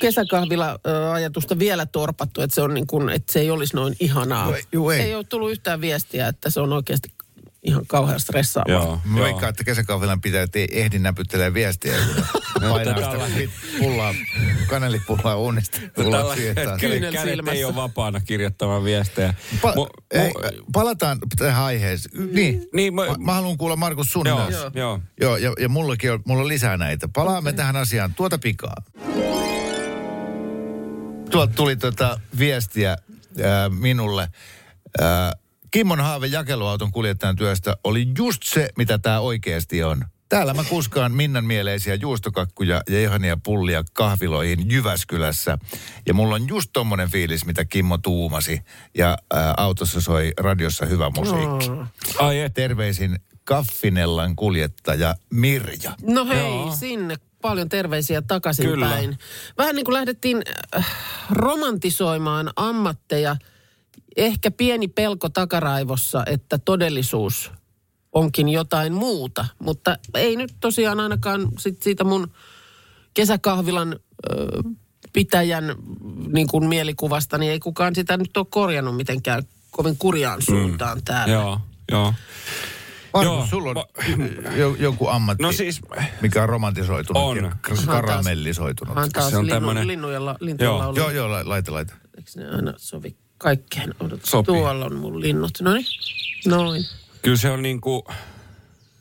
kesäkahvila-ajatusta 0.00 1.58
vielä 1.58 1.86
torpattu, 1.86 2.42
että 2.42 2.54
se, 2.54 2.62
on 2.62 2.74
niin 2.74 2.86
kuin, 2.86 3.08
että 3.08 3.32
se 3.32 3.40
ei 3.40 3.50
olisi 3.50 3.76
noin 3.76 3.96
ihanaa. 4.00 4.46
Joo, 4.46 4.56
ei- 4.56 4.62
juu, 4.72 4.90
ei. 4.90 5.00
ei 5.00 5.14
ole 5.14 5.24
tullut 5.24 5.50
yhtään 5.50 5.80
viestiä, 5.80 6.28
että 6.28 6.50
se 6.50 6.60
on 6.60 6.72
oikeasti 6.72 7.08
ihan 7.66 7.86
kauhean 7.86 8.20
stressaavaa. 8.20 8.72
Joo, 8.72 9.00
Mä 9.04 9.20
veikkaan, 9.20 9.50
että 9.50 9.64
kesäkahvilan 9.64 10.20
pitää, 10.20 10.42
että 10.42 10.58
ei 10.58 10.68
ehdi 10.72 10.98
näpyttelee 10.98 11.54
viestiä. 11.54 11.92
Painaa 12.68 12.94
sitä 12.94 13.52
pullaa, 13.78 14.14
kanelipullaa 14.66 15.36
uunista. 15.36 15.78
Tällä 15.94 16.34
hetkellä 16.34 17.12
kädet 17.12 17.48
ei 17.48 17.64
ole 17.64 17.74
vapaana 17.74 18.20
kirjoittamaan 18.20 18.84
viestejä. 18.84 19.34
Pa- 19.54 19.74
Mu- 19.74 20.04
ei, 20.10 20.28
mu- 20.28 20.64
palataan 20.72 21.18
tähän 21.38 21.64
aiheeseen. 21.64 22.32
Niin, 22.32 22.68
Niin, 22.74 22.94
mä, 22.94 23.02
mä- 23.18 23.34
haluan 23.34 23.56
kuulla 23.58 23.76
Markus 23.76 24.10
sun 24.10 24.26
Joo, 24.26 24.50
joo. 24.50 24.70
joo. 24.74 25.00
Joo, 25.20 25.36
ja, 25.36 25.52
ja 25.60 25.68
mullakin 25.68 26.12
on, 26.12 26.22
mulla 26.26 26.42
on 26.42 26.48
lisää 26.48 26.76
näitä. 26.76 27.08
Palaamme 27.08 27.50
okay. 27.50 27.56
tähän 27.56 27.76
asiaan 27.76 28.14
tuota 28.14 28.38
pikaa. 28.38 28.76
Tuolta 31.30 31.52
tuli 31.54 31.76
tota 31.76 32.20
viestiä 32.38 32.96
ää, 33.44 33.68
minulle. 33.68 34.28
Ää, 35.00 35.32
Kimmon 35.70 36.00
haave 36.00 36.26
jakeluauton 36.26 36.92
kuljettajan 36.92 37.36
työstä 37.36 37.76
oli 37.84 38.06
just 38.18 38.42
se, 38.42 38.68
mitä 38.76 38.98
tämä 38.98 39.20
oikeasti 39.20 39.82
on. 39.82 40.04
Täällä 40.28 40.54
mä 40.54 40.64
kuskaan 40.64 41.12
Minnan 41.12 41.44
mieleisiä 41.44 41.94
juustokakkuja 41.94 42.82
ja 42.88 43.00
ihania 43.00 43.38
pullia 43.44 43.84
kahviloihin 43.92 44.70
Jyväskylässä. 44.70 45.58
Ja 46.06 46.14
mulla 46.14 46.34
on 46.34 46.48
just 46.48 46.70
tommonen 46.72 47.10
fiilis, 47.10 47.46
mitä 47.46 47.64
Kimmo 47.64 47.98
tuumasi. 47.98 48.60
Ja 48.94 49.18
ää, 49.34 49.54
autossa 49.56 50.00
soi 50.00 50.32
radiossa 50.38 50.86
hyvä 50.86 51.10
musiikki. 51.16 51.68
Mm. 51.68 51.86
Ai 52.18 52.40
et. 52.40 52.54
Terveisin 52.54 53.16
Kaffinellan 53.44 54.36
kuljettaja 54.36 55.14
Mirja. 55.30 55.94
No 56.02 56.26
hei, 56.26 56.38
Joo. 56.38 56.76
sinne 56.78 57.16
paljon 57.42 57.68
terveisiä 57.68 58.22
takaisin 58.22 58.66
Kyllä. 58.66 58.88
päin. 58.88 59.18
Vähän 59.58 59.74
niin 59.74 59.84
kuin 59.84 59.94
lähdettiin 59.94 60.42
äh, 60.76 60.86
romantisoimaan 61.30 62.50
ammatteja. 62.56 63.36
Ehkä 64.16 64.50
pieni 64.50 64.88
pelko 64.88 65.28
takaraivossa, 65.28 66.22
että 66.26 66.58
todellisuus 66.58 67.50
onkin 68.12 68.48
jotain 68.48 68.92
muuta. 68.92 69.46
Mutta 69.58 69.96
ei 70.14 70.36
nyt 70.36 70.54
tosiaan 70.60 71.00
ainakaan 71.00 71.48
sit 71.58 71.82
siitä 71.82 72.04
mun 72.04 72.30
kesäkahvilan 73.14 73.92
ö, 74.30 74.62
pitäjän 75.12 75.74
niin 76.32 76.46
kuin 76.48 76.68
mielikuvasta, 76.68 77.38
niin 77.38 77.52
ei 77.52 77.58
kukaan 77.60 77.94
sitä 77.94 78.16
nyt 78.16 78.36
ole 78.36 78.46
korjannut 78.50 78.96
mitenkään 78.96 79.42
kovin 79.70 79.96
kurjaan 79.98 80.42
suuntaan 80.42 80.98
mm. 80.98 81.04
täällä. 81.04 81.34
Joo, 81.34 81.60
joo. 81.92 82.14
Markus, 83.14 83.34
Joo. 83.34 83.46
sulla 83.46 83.70
on 83.70 83.76
Va- 83.76 84.52
jo, 84.56 84.76
joku 84.78 85.08
ammatti, 85.08 85.42
No 85.42 85.52
siis, 85.52 85.80
mikä 86.20 86.42
on 86.42 86.48
romantisoitunut 86.48 87.22
On. 87.22 87.36
ja 87.36 87.50
kar- 87.68 87.86
karamellisoitunut. 87.86 88.96
Hän 88.96 89.10
taas 89.12 89.30
Se 89.30 89.36
on 89.36 89.46
linnu, 89.46 89.54
tämmönen- 89.56 89.86
linnujen, 89.86 90.24
la, 90.26 90.36
Joo, 90.60 90.78
laulu. 90.78 90.96
Joo, 90.96 91.10
joo, 91.10 91.30
la- 91.30 91.48
laita, 91.48 91.72
laita. 91.72 91.94
Eikö 92.16 92.30
ne 92.36 92.48
aina 92.48 92.74
sovi 92.76 93.16
kaikkeen? 93.38 93.94
Odot, 94.00 94.24
Sopii. 94.24 94.54
Tuolla 94.54 94.84
on 94.84 94.96
mun 94.96 95.20
linnut. 95.20 95.52
No 95.60 95.74
niin, 95.74 95.86
noin. 96.46 96.84
kyllä 97.22 97.36
se 97.36 97.50
on 97.50 97.62
niin 97.62 97.80
kuin 97.80 98.02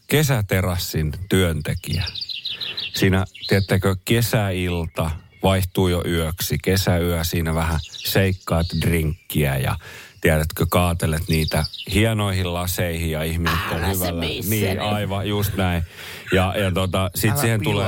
kesäterassin 0.08 1.14
työntekijä. 1.30 2.06
Siinä, 2.94 3.26
tiedättekö, 3.48 3.96
kesäilta 4.06 5.12
vaihtuu 5.44 5.88
jo 5.88 6.04
yöksi. 6.08 6.58
Kesäyö 6.64 7.24
siinä 7.24 7.54
vähän 7.54 7.80
seikkaat 7.84 8.68
drinkkiä 8.82 9.58
ja 9.58 9.76
tiedätkö, 10.26 10.66
kaatelet 10.70 11.22
niitä 11.28 11.64
hienoihin 11.94 12.54
laseihin 12.54 13.12
ja 13.12 13.24
ihmiset 13.24 13.60
on 13.72 13.92
hyvällä. 13.92 14.22
Niin, 14.22 14.82
aivan, 14.82 15.28
just 15.28 15.56
näin. 15.56 15.84
Ja, 16.34 16.54
ja 16.58 16.72
tota, 16.72 17.12
sit 17.16 17.32
Älä 17.32 17.42
siihen 17.42 17.64
tulee, 17.64 17.88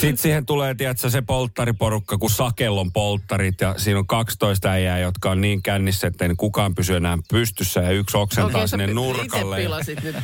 sit 0.00 0.18
siihen 0.18 0.46
tulee, 0.46 0.74
tiedätkö, 0.74 1.10
se 1.10 1.22
polttariporukka, 1.22 2.18
kun 2.18 2.30
Sakellon 2.30 2.92
polttarit 2.92 3.60
ja 3.60 3.74
siinä 3.76 3.98
on 3.98 4.06
12 4.06 4.70
äijää, 4.70 4.98
jotka 4.98 5.30
on 5.30 5.40
niin 5.40 5.62
kännissä, 5.62 6.06
että 6.06 6.24
ei 6.24 6.34
kukaan 6.36 6.74
pysy 6.74 6.96
enää 6.96 7.18
pystyssä 7.30 7.80
ja 7.80 7.90
yksi 7.90 8.16
oksentaa 8.16 8.60
sä 8.60 8.66
sinne 8.66 8.86
nurkalle. 8.86 9.58
Nyt. 9.58 10.16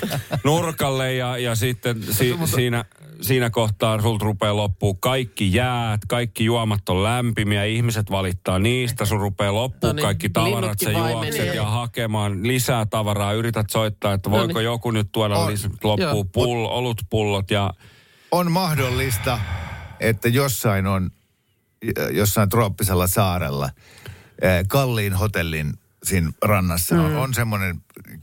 nurkalle 0.45 1.15
ja, 1.15 1.39
ja 1.39 1.55
sitten 1.55 2.03
si, 2.11 2.35
siinä, 2.45 2.85
siinä 3.21 3.51
kohtaa 3.51 4.03
sulta 4.03 4.25
rupeaa 4.25 4.57
loppuu 4.57 4.95
kaikki 4.95 5.55
jäät, 5.55 6.01
kaikki 6.09 6.45
juomat 6.45 6.89
on 6.89 7.03
lämpimiä, 7.03 7.65
ihmiset 7.65 8.11
valittaa 8.11 8.59
niistä, 8.59 9.05
sun 9.05 9.21
rupeaa 9.21 9.55
loppuu 9.55 9.89
No 9.91 9.93
niin, 9.93 10.03
kaikki 10.05 10.29
tavarat, 10.29 10.79
sä 10.85 10.91
juokset 10.91 11.55
ja 11.55 11.65
hakemaan 11.65 12.47
lisää 12.47 12.87
tavaraa, 12.87 13.33
yrität 13.33 13.71
soittaa, 13.71 14.13
että 14.13 14.31
voiko 14.31 14.53
No 14.53 14.59
niin. 14.59 14.65
joku 14.65 14.91
nyt 14.91 15.09
tuoda 15.13 15.39
On. 15.39 15.53
lisää, 15.53 15.71
loppuu 15.85 16.25
pull, 16.25 16.65
olutpullot 16.65 17.51
ja 17.51 17.75
On 18.31 18.53
mahdollista, 18.53 19.39
että 20.01 20.29
jossain 20.29 20.87
on, 20.87 21.11
jossain 22.11 22.49
trooppisella 22.49 23.07
saarella, 23.07 23.71
eh, 24.43 24.65
kalliin 24.69 25.15
hotellin 25.15 25.73
siinä 26.03 26.31
rannassa 26.45 26.95
mm. 26.95 27.05
on, 27.05 27.17
on 27.17 27.35
semmoinen 27.35 27.83
niin 28.07 28.21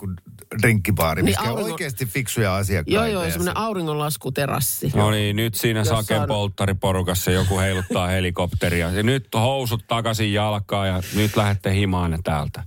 drinkkibaari, 0.61 1.21
Niin 1.21 1.25
missä 1.31 1.41
on 1.41 1.47
aurinko- 1.57 1.71
oikeasti 1.71 2.05
fiksuja 2.05 2.55
asiakkaita. 2.55 2.95
Joo, 2.95 3.05
joo, 3.05 3.23
semmoinen 3.31 3.55
se- 3.55 3.61
auringonlaskuterassi. 3.61 4.91
No 4.95 5.11
niin, 5.11 5.35
nyt 5.35 5.55
siinä 5.55 5.79
Jossa 5.79 5.95
Saken 6.01 6.21
on- 6.21 6.27
polttariporukassa 6.27 7.31
joku 7.31 7.59
heiluttaa 7.59 8.07
helikopteria. 8.15 8.91
Ja 8.91 9.03
nyt 9.03 9.27
housut 9.33 9.87
takaisin 9.87 10.33
jalkaan 10.33 10.87
ja 10.87 11.01
nyt 11.15 11.35
lähdette 11.37 11.73
himaan 11.75 12.11
ne 12.11 12.17
täältä. 12.23 12.63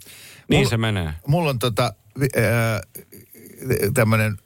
Niin 0.49 0.59
Mulla- 0.61 0.71
se 0.71 0.76
menee. 0.76 1.12
Mulla 1.26 1.50
on 1.50 1.59
tota, 1.59 1.92
tämmöinen, 3.95 4.37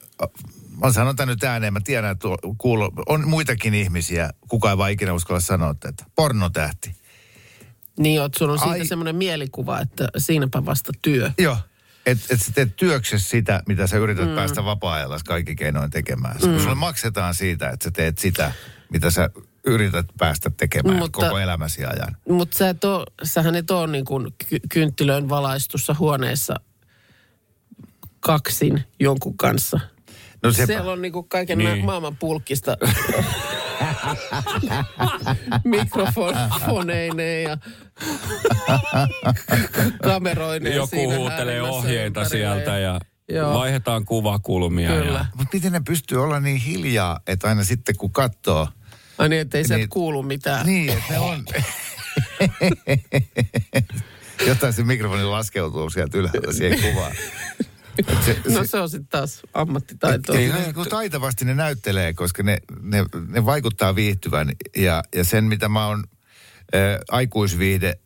mä 0.83 0.93
sanon 0.93 1.17
tän 1.17 1.29
nyt 1.29 1.45
ääneen, 1.45 1.73
mä 1.73 1.81
tiedän, 1.85 2.11
että 2.13 2.29
kuulo, 2.59 2.91
on 3.07 3.29
muitakin 3.29 3.75
ihmisiä, 3.75 4.31
kuka 4.49 4.71
ei 4.71 4.79
vaan 4.79 4.91
ikinä 4.91 5.13
uskalla 5.13 5.41
sanoa 5.41 5.75
tätä. 5.75 6.05
Pornotähti. 6.15 6.95
Niin, 7.99 8.21
oot, 8.21 8.35
sun 8.39 8.51
on 8.51 8.59
siitä 8.59 8.71
Ai. 8.73 8.87
semmoinen 8.87 9.17
mielikuva, 9.17 9.81
että 9.81 10.09
siinäpä 10.19 10.65
vasta 10.65 10.93
työ. 11.03 11.31
Joo. 11.39 11.57
Että 12.07 12.27
et 12.31 12.43
sä 12.43 12.53
teet 12.55 12.77
työksessä 12.77 13.29
sitä, 13.31 13.63
mitä 13.67 13.87
sä 13.87 13.97
yrität 13.97 14.29
mm. 14.29 14.35
päästä 14.35 14.65
vapaa-ajalla 14.65 15.19
kaikki 15.27 15.57
keinoin 15.57 15.91
tekemään. 15.91 16.37
Mm. 16.47 16.59
Sulle 16.59 16.75
maksetaan 16.75 17.35
siitä, 17.35 17.71
että 17.71 17.85
sä 17.85 17.91
teet 17.91 18.19
sitä, 18.19 18.53
mitä 18.93 19.11
sä 19.11 19.31
yrität 19.67 20.07
päästä 20.19 20.51
tekemään 20.57 20.97
Mutta- 20.97 21.21
koko 21.21 21.39
elämäsi 21.39 21.85
ajan. 21.85 22.17
Mutta 22.29 22.59
sä 22.59 22.69
et 22.69 22.85
oo, 22.85 23.07
sähän 23.23 23.55
et 23.55 23.71
ole 23.71 23.87
niin 23.87 24.05
kuin 24.05 24.29
ky- 24.49 24.61
kynttilöön 24.69 25.29
valaistussa 25.29 25.97
huoneessa 25.99 26.55
kaksin 28.21 28.85
jonkun 29.01 29.37
kanssa. 29.37 29.81
No 30.43 30.53
sepä. 30.53 30.67
Siellä 30.67 30.93
on 30.93 31.03
niinku 31.03 31.23
kaiken 31.23 31.59
Niin. 31.59 31.73
niin. 31.73 31.85
maailman 31.85 32.17
pulkkista 32.17 32.77
mikrofoneineen 35.65 37.43
ja 37.51 37.59
kameroineen 40.03 40.77
Joku 40.77 40.87
siinä 40.97 41.17
huutelee 41.17 41.63
ohjeita 41.63 42.25
sieltä 42.29 42.79
ja 42.79 43.01
Joo. 43.29 43.55
vaihdetaan 43.55 44.05
kuvakulmia. 44.05 44.89
Kyllä. 44.91 45.19
Ja, 45.19 45.27
Mutta 45.37 45.51
miten 45.57 45.73
ne 45.73 45.81
pystyy 45.87 46.23
olla 46.23 46.41
niin 46.41 46.57
hiljaa, 46.61 47.21
että 47.27 47.49
aina 47.49 47.65
sitten 47.65 47.97
kun 47.97 48.13
katsoo, 48.13 48.69
Ai 49.19 49.29
niin, 49.29 49.41
ettei 49.41 49.65
sieltä 49.65 49.79
Niin. 49.79 49.89
kuulu 49.89 50.23
mitään. 50.23 50.67
niin, 50.67 50.91
että 50.91 51.13
ne 51.13 51.19
on... 51.19 51.45
Jotain 54.47 54.73
se 54.73 54.83
mikrofoni 54.85 55.25
laskeutuu 55.25 55.91
sieltä 55.91 56.19
ylhäältä 56.19 56.53
siihen 56.53 56.93
kuvaan. 56.93 57.13
Se, 58.25 58.41
No 58.49 58.63
se, 58.63 58.67
se 58.69 58.81
on 58.81 58.91
sitten 58.91 59.09
taas 59.09 59.41
ammattitaito. 59.55 60.33
ei, 60.35 60.51
ei, 60.53 60.73
kun 60.73 60.87
taitavasti 60.89 61.45
ne 61.45 61.55
näyttelee, 61.55 62.13
koska 62.15 62.43
ne, 62.43 62.59
ne, 62.81 63.05
ne 63.29 63.47
vaikuttaa 63.47 63.95
viihtyvän. 63.95 64.53
Ja, 64.77 65.03
ja 65.15 65.25
sen, 65.25 65.45
mitä 65.45 65.69
mä 65.69 65.87
oon 65.87 66.05
äh, 66.75 66.81
aikuisviihde 67.11 67.99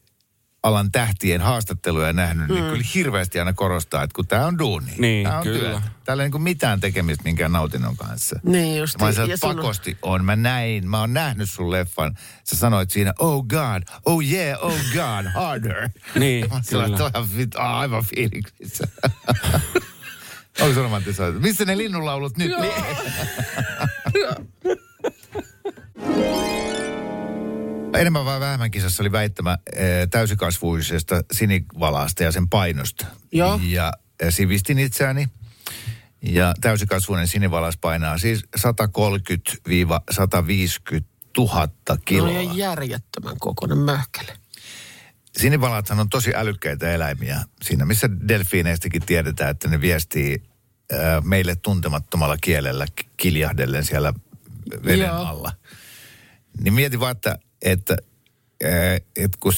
alan 0.63 0.93
tähtien 0.93 1.41
haastatteluja 1.41 2.13
nähnyt, 2.13 2.49
mm. 2.49 2.55
niin 2.55 2.65
kyllä 2.71 2.85
hirveästi 2.95 3.39
aina 3.39 3.53
korostaa, 3.53 4.03
että 4.03 4.15
kun 4.15 4.27
tämä 4.27 4.47
on 4.47 4.59
duuni. 4.59 4.93
Niin, 4.99 5.27
tää 5.27 5.37
on 5.39 5.43
kyllä. 5.43 5.59
Työtä. 5.59 5.83
Täällä 6.05 6.23
ei 6.23 6.29
niin 6.31 6.43
mitään 6.43 6.81
tekemistä 6.81 7.25
minkään 7.25 7.53
nautinnon 7.53 7.97
kanssa. 7.97 8.41
Niin 8.43 8.79
just. 8.79 9.01
Mä 9.01 9.07
ja 9.07 9.13
sun 9.37 9.51
on- 9.51 9.57
pakosti 9.57 9.99
on. 10.03 10.25
Mä 10.25 10.37
näin, 10.37 10.89
mä 10.91 11.01
oon 11.01 11.15
nähnyt 11.15 11.51
sun 11.51 11.71
leffan. 11.71 12.19
Sä 12.45 12.57
sanoit 12.57 12.91
siinä, 12.91 13.13
oh 13.19 13.45
god, 13.47 13.83
oh 14.05 14.23
yeah, 14.25 14.65
oh 14.65 14.79
god, 14.93 15.27
harder. 15.35 15.89
Niin, 16.19 16.47
Mä 16.49 16.55
oon 16.55 16.65
sellainen, 16.65 16.97
kyllä. 16.99 17.11
"Toi 17.11 17.23
on 17.65 17.67
aivan 17.77 18.05
fiiliksissä. 18.05 18.89
Onko 20.61 20.75
se 20.75 20.83
romantisoitu? 20.83 21.41
Missä 21.41 21.65
ne 21.65 21.79
linnunlaulut 21.79 22.37
nyt? 22.37 22.53
Niin. 22.61 22.73
Enemmän 27.95 28.25
vai 28.25 28.41
vähemmän 28.41 28.71
kisassa 28.71 29.03
oli 29.03 29.13
väittämä 29.13 29.59
eh, 29.77 30.09
täysikasvuisesta 30.11 31.23
sinivalasta 31.33 32.23
ja 32.23 32.33
sen 32.33 32.49
painosta. 32.49 33.07
Joo. 33.33 33.61
Ja 33.63 33.93
eh, 34.21 34.35
sivistin 34.35 34.79
itseäni. 34.79 35.29
Ja 36.23 36.55
täysikasvuinen 36.61 37.29
sinivalas 37.29 37.77
painaa 37.77 38.19
siis 38.19 38.45
130-150 38.59 38.63
000 41.39 41.69
No 41.89 41.97
kiloa. 42.05 42.31
ja 42.31 42.53
järjettömän 42.55 43.37
kokoinen 43.39 43.79
möhkäle. 43.79 44.33
Sinivalathan 45.37 46.01
on 46.01 46.09
tosi 46.09 46.33
älykkäitä 46.35 46.91
eläimiä. 46.91 47.41
Siinä 47.63 47.85
missä 47.85 48.09
delfiineistäkin 48.29 49.03
tiedetään, 49.07 49.51
että 49.51 49.69
ne 49.69 49.81
viestii 49.81 50.43
ää, 50.93 51.21
meille 51.21 51.57
tuntemattomalla 51.57 52.37
kielellä 52.37 52.87
kiljahdellen 53.17 53.85
siellä 53.85 54.15
veden 54.85 55.07
Joo. 55.07 55.25
alla. 55.25 55.53
Niin 56.61 56.75
mieti 56.75 57.01
vaan, 57.01 57.13
että, 57.13 57.39
että, 57.63 57.97
ää, 58.65 58.97
että 59.17 59.39
kun 59.41 59.53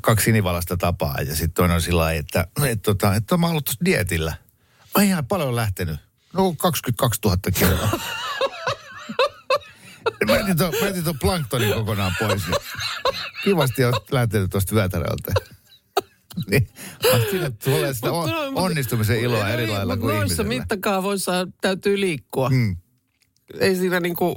kaksi 0.00 0.24
sinivalasta 0.24 0.76
tapaa 0.76 1.20
ja 1.20 1.34
sitten 1.34 1.52
toinen 1.52 1.74
on 1.74 1.82
sillä 1.82 2.00
lailla, 2.00 2.20
että, 2.20 2.46
että, 2.64 2.82
tota, 2.82 3.14
että 3.14 3.36
mä 3.36 3.46
ollut 3.46 3.64
tuossa 3.64 3.84
dietillä. 3.84 4.36
Ai 4.94 5.06
ihan 5.06 5.26
paljon 5.26 5.48
on 5.48 5.56
lähtenyt. 5.56 5.96
No 6.32 6.52
22 6.52 7.20
000 7.24 7.38
kiloa. 7.58 8.00
Mä 10.26 10.36
etin 10.88 11.04
tuon 11.04 11.18
planktonin 11.18 11.74
kokonaan 11.74 12.12
pois. 12.18 12.42
Kivasti 13.44 13.84
oot 13.84 14.12
lähtenyt 14.12 14.50
tuosta 14.50 14.74
vyötäröltä. 14.74 15.32
niin, 16.50 16.68
siinä 17.30 17.50
tulee 17.64 17.94
sitä 17.94 18.12
on, 18.12 18.30
onnistumisen 18.54 19.20
iloa 19.20 19.48
eri 19.48 19.66
lailla 19.66 19.96
kuin 19.96 20.06
noissa 20.06 20.24
ihmisellä. 20.24 20.48
mittakaavoissa 20.48 21.48
täytyy 21.60 22.00
liikkua. 22.00 22.50
Mm. 22.50 22.76
Ei 23.60 23.76
siinä 23.76 24.00
niinku 24.00 24.36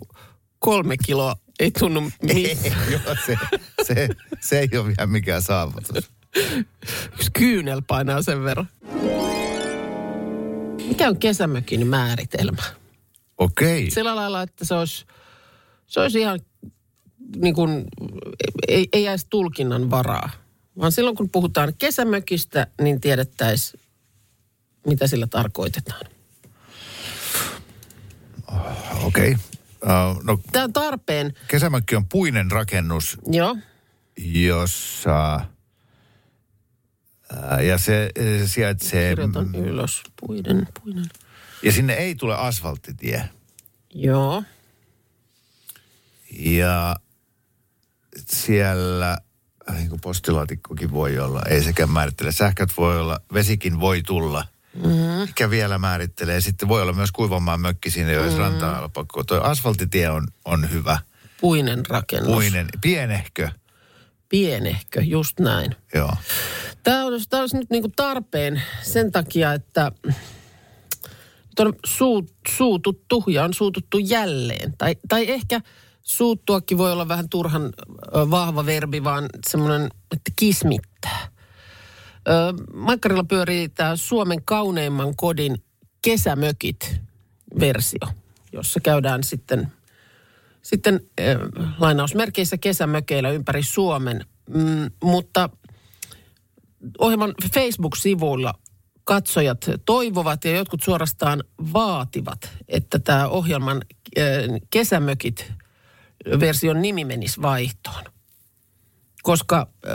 kolme 0.59 0.95
kiloa 1.05 1.35
ei 1.61 1.71
tunnu 1.71 2.11
missään. 2.23 2.91
Joo, 2.91 3.15
se, 3.25 3.35
se, 3.83 4.09
se 4.39 4.59
ei 4.59 4.77
ole 4.77 4.87
vielä 4.87 5.07
mikään 5.07 5.41
saavutus. 5.41 6.11
Yksi 7.13 7.31
kyynel 7.33 7.81
painaa 7.87 8.21
sen 8.21 8.43
verran. 8.43 8.69
Mikä 10.87 11.07
on 11.07 11.17
kesämökin 11.17 11.87
määritelmä? 11.87 12.63
Okei. 13.37 13.91
Sillä 13.91 14.15
lailla, 14.15 14.41
että 14.41 14.65
se 14.65 14.75
olisi, 14.75 15.05
se 15.87 15.99
olisi 15.99 16.19
ihan 16.19 16.39
niin 17.35 17.55
kuin, 17.55 17.85
ei, 18.67 18.87
ei 18.93 19.03
jäisi 19.03 19.27
tulkinnan 19.29 19.89
varaa. 19.89 20.29
Vaan 20.79 20.91
silloin 20.91 21.15
kun 21.15 21.29
puhutaan 21.29 21.73
kesämökistä, 21.77 22.67
niin 22.81 23.01
tiedettäisiin, 23.01 23.81
mitä 24.87 25.07
sillä 25.07 25.27
tarkoitetaan. 25.27 26.05
Okei. 29.03 29.31
Uh, 29.31 30.23
no, 30.23 30.39
Tämä 30.51 30.65
on 30.65 30.73
tarpeen, 30.73 31.33
kesämökki 31.47 31.95
on 31.95 32.05
puinen 32.07 32.51
rakennus, 32.51 33.17
joo, 33.27 33.57
jossa... 34.17 35.45
ää, 37.33 37.61
ja 37.61 37.77
se 37.77 38.09
eh, 38.15 38.49
sijaitsee... 38.49 39.09
kirjoitan 39.09 39.55
ylös, 39.55 40.03
puiden, 40.19 40.67
puinen. 40.83 41.05
Ja 41.63 41.71
sinne 41.71 41.93
ei 41.93 42.15
tule 42.15 42.35
asfalttitie. 42.35 43.29
Joo, 43.93 44.43
Ja 46.39 46.95
siellä, 48.29 49.17
äh, 49.69 49.75
niin 49.75 49.89
kuin 49.89 50.01
postilaatikkokin 50.01 50.91
voi 50.91 51.19
olla, 51.19 51.41
ei 51.49 51.63
sekään 51.63 51.89
määrittele. 51.89 52.31
Sähköt 52.31 52.69
voi 52.77 52.99
olla, 52.99 53.19
vesikin 53.33 53.79
voi 53.79 54.01
tulla. 54.01 54.45
Mm-hmm. 54.75 55.27
Mikä 55.27 55.49
vielä 55.49 55.77
määrittelee? 55.77 56.41
Sitten 56.41 56.67
voi 56.67 56.81
olla 56.81 56.93
myös 56.93 57.11
kuivamaan 57.11 57.61
mökki 57.61 57.91
siinä, 57.91 58.11
jos 58.11 58.25
mm-hmm. 58.25 58.39
rantaa 58.39 58.89
pakko. 58.89 59.23
Tuo 59.23 59.41
asfalttitie 59.41 60.09
on, 60.09 60.27
on 60.45 60.71
hyvä. 60.71 60.99
puinen 61.41 61.85
rakennus. 61.85 62.33
Puinen, 62.33 62.67
pienehkö. 62.81 63.49
Pienehkö, 64.29 65.01
just 65.01 65.39
näin. 65.39 65.75
Joo. 65.93 66.15
Tämä 66.83 67.05
olisi, 67.05 67.29
tämä 67.29 67.41
olisi 67.41 67.57
nyt 67.57 67.69
niin 67.69 67.83
kuin 67.83 67.93
tarpeen 67.95 68.61
sen 68.81 69.11
takia, 69.11 69.53
että 69.53 69.91
nyt 70.05 71.59
on 71.59 71.73
suu, 71.85 72.29
suututtu 72.47 73.23
ja 73.27 73.43
on 73.43 73.53
suututtu 73.53 73.97
jälleen. 73.97 74.73
Tai, 74.77 74.95
tai 75.09 75.31
ehkä 75.31 75.61
suuttuakin 76.01 76.77
voi 76.77 76.91
olla 76.91 77.07
vähän 77.07 77.29
turhan 77.29 77.73
vahva 78.13 78.65
verbi, 78.65 79.03
vaan 79.03 79.25
semmoinen, 79.49 79.89
että 80.11 80.31
kismittää. 80.35 81.27
Maikkarilla 82.73 83.23
pyörii 83.23 83.69
tämä 83.69 83.95
Suomen 83.95 84.45
kauneimman 84.45 85.15
kodin 85.15 85.63
kesämökit-versio, 86.01 88.07
jossa 88.51 88.79
käydään 88.79 89.23
sitten, 89.23 89.71
sitten 90.61 90.99
ö, 91.19 91.39
lainausmerkeissä 91.79 92.57
kesämökeillä 92.57 93.29
ympäri 93.29 93.63
Suomen. 93.63 94.25
Mm, 94.49 94.91
mutta 95.03 95.49
ohjelman 96.99 97.33
Facebook-sivuilla 97.53 98.53
katsojat 99.03 99.65
toivovat 99.85 100.45
ja 100.45 100.55
jotkut 100.55 100.83
suorastaan 100.83 101.43
vaativat, 101.73 102.49
että 102.67 102.99
tämä 102.99 103.27
ohjelman 103.27 103.81
äh, 104.17 104.23
kesämökit 104.69 105.51
version 106.39 106.81
nimi 106.81 107.05
menisi 107.05 107.41
vaihtoon. 107.41 108.03
Koska 109.23 109.67
äh, 109.87 109.93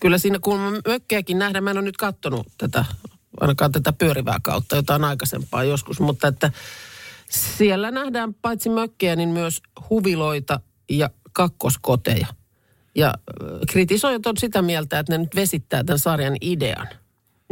kyllä 0.00 0.18
siinä 0.18 0.38
kun 0.38 0.60
mökkejäkin 0.88 1.38
nähdään, 1.38 1.64
mä 1.64 1.70
en 1.70 1.78
ole 1.78 1.84
nyt 1.84 1.96
katsonut 1.96 2.46
tätä, 2.58 2.84
ainakaan 3.40 3.72
tätä 3.72 3.92
pyörivää 3.92 4.38
kautta, 4.42 4.76
jotain 4.76 5.04
aikaisempaa 5.04 5.64
joskus, 5.64 6.00
mutta 6.00 6.28
että 6.28 6.52
siellä 7.30 7.90
nähdään 7.90 8.34
paitsi 8.34 8.68
mökkejä, 8.68 9.16
niin 9.16 9.28
myös 9.28 9.62
huviloita 9.90 10.60
ja 10.90 11.10
kakkoskoteja. 11.32 12.26
Ja 12.94 13.08
äh, 13.08 13.14
kritisoijat 13.70 14.26
on 14.26 14.36
sitä 14.36 14.62
mieltä, 14.62 14.98
että 14.98 15.12
ne 15.12 15.18
nyt 15.18 15.34
vesittää 15.34 15.84
tämän 15.84 15.98
sarjan 15.98 16.36
idean. 16.40 16.88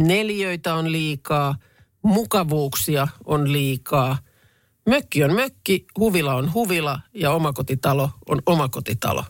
Neliöitä 0.01 0.74
on 0.74 0.92
liikaa, 0.92 1.55
mukavuuksia 2.03 3.09
on 3.24 3.53
liikaa. 3.53 4.18
Mökki 4.88 5.24
on 5.24 5.35
mökki, 5.35 5.87
huvila 5.98 6.35
on 6.35 6.55
huvila 6.55 7.01
ja 7.14 7.31
omakotitalo 7.31 8.11
on 8.29 8.42
omakotitalo. 8.46 9.24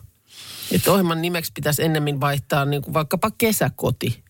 Että 0.71 0.91
ohjelman 0.91 1.21
nimeksi 1.21 1.51
pitäisi 1.55 1.83
ennemmin 1.83 2.21
vaihtaa 2.21 2.65
niin 2.65 2.81
kuin 2.81 2.93
vaikkapa 2.93 3.31
kesäkoti. 3.37 4.23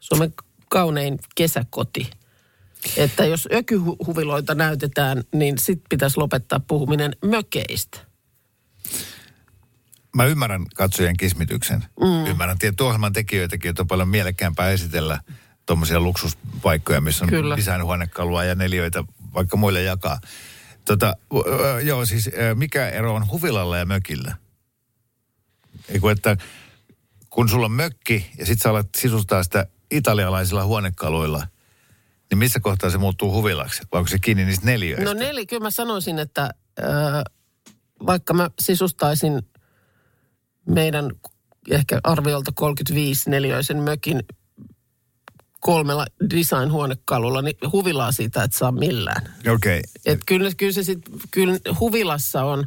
Suomen 0.00 0.34
kaunein 0.70 1.18
kesäkoti. 1.34 2.10
Että 2.96 3.24
jos 3.24 3.48
ökyhuviloita 3.52 4.54
näytetään, 4.54 5.24
niin 5.34 5.58
sitten 5.58 5.86
pitäisi 5.88 6.16
lopettaa 6.16 6.60
puhuminen 6.60 7.16
mökeistä. 7.24 7.98
Mä 10.16 10.24
ymmärrän 10.24 10.66
katsojien 10.74 11.16
kismityksen. 11.16 11.84
Mm. 12.00 12.26
Ymmärrän 12.26 12.58
tietty 12.58 12.82
ohjelman 12.82 13.12
tekijöitäkin, 13.12 13.68
että 13.68 13.82
on 13.82 13.88
paljon 13.88 14.08
mielekkäämpää 14.08 14.70
esitellä 14.70 15.20
tuommoisia 15.66 16.00
luksuspaikkoja, 16.00 17.00
missä 17.00 17.24
on 17.24 17.28
Kyllä. 17.28 17.56
design-huonekalua 17.56 18.44
ja 18.44 18.54
neliöitä 18.54 19.04
vaikka 19.34 19.56
muille 19.56 19.82
jakaa. 19.82 20.20
Tota, 20.88 21.16
joo, 21.82 22.06
siis 22.06 22.30
mikä 22.54 22.88
ero 22.88 23.14
on 23.14 23.30
huvilalla 23.30 23.78
ja 23.78 23.86
mökillä? 23.86 24.36
Eiku, 25.88 26.08
että 26.08 26.36
kun 27.30 27.48
sulla 27.48 27.66
on 27.66 27.72
mökki 27.72 28.30
ja 28.38 28.46
sit 28.46 28.60
sä 28.60 28.70
alat 28.70 28.88
sisustaa 28.96 29.42
sitä 29.42 29.66
italialaisilla 29.90 30.64
huonekaluilla, 30.64 31.46
niin 32.30 32.38
missä 32.38 32.60
kohtaa 32.60 32.90
se 32.90 32.98
muuttuu 32.98 33.32
huvilaksi? 33.32 33.82
Vai 33.92 33.98
onko 33.98 34.08
se 34.08 34.18
kiinni 34.18 34.44
niistä 34.44 34.66
neljöistä? 34.66 35.04
No 35.04 35.12
neli, 35.12 35.46
kyllä 35.46 35.62
mä 35.62 35.70
sanoisin, 35.70 36.18
että 36.18 36.42
äh, 36.80 37.24
vaikka 38.06 38.34
mä 38.34 38.50
sisustaisin 38.60 39.42
meidän 40.68 41.10
ehkä 41.70 42.00
arviolta 42.04 42.52
35 42.54 43.30
neliöisen 43.30 43.82
mökin 43.82 44.22
kolmella 45.60 46.06
design-huonekalulla, 46.30 47.42
niin 47.42 47.56
huvilaa 47.72 48.12
siitä, 48.12 48.42
että 48.42 48.58
saa 48.58 48.72
millään. 48.72 49.34
Okei. 49.54 49.78
Okay. 49.78 49.82
Et 50.04 50.20
kyllä, 50.26 50.50
kyllä 50.56 50.72
se 50.72 50.82
sit, 50.82 50.98
kyllä 51.30 51.58
huvilassa 51.80 52.44
on, 52.44 52.66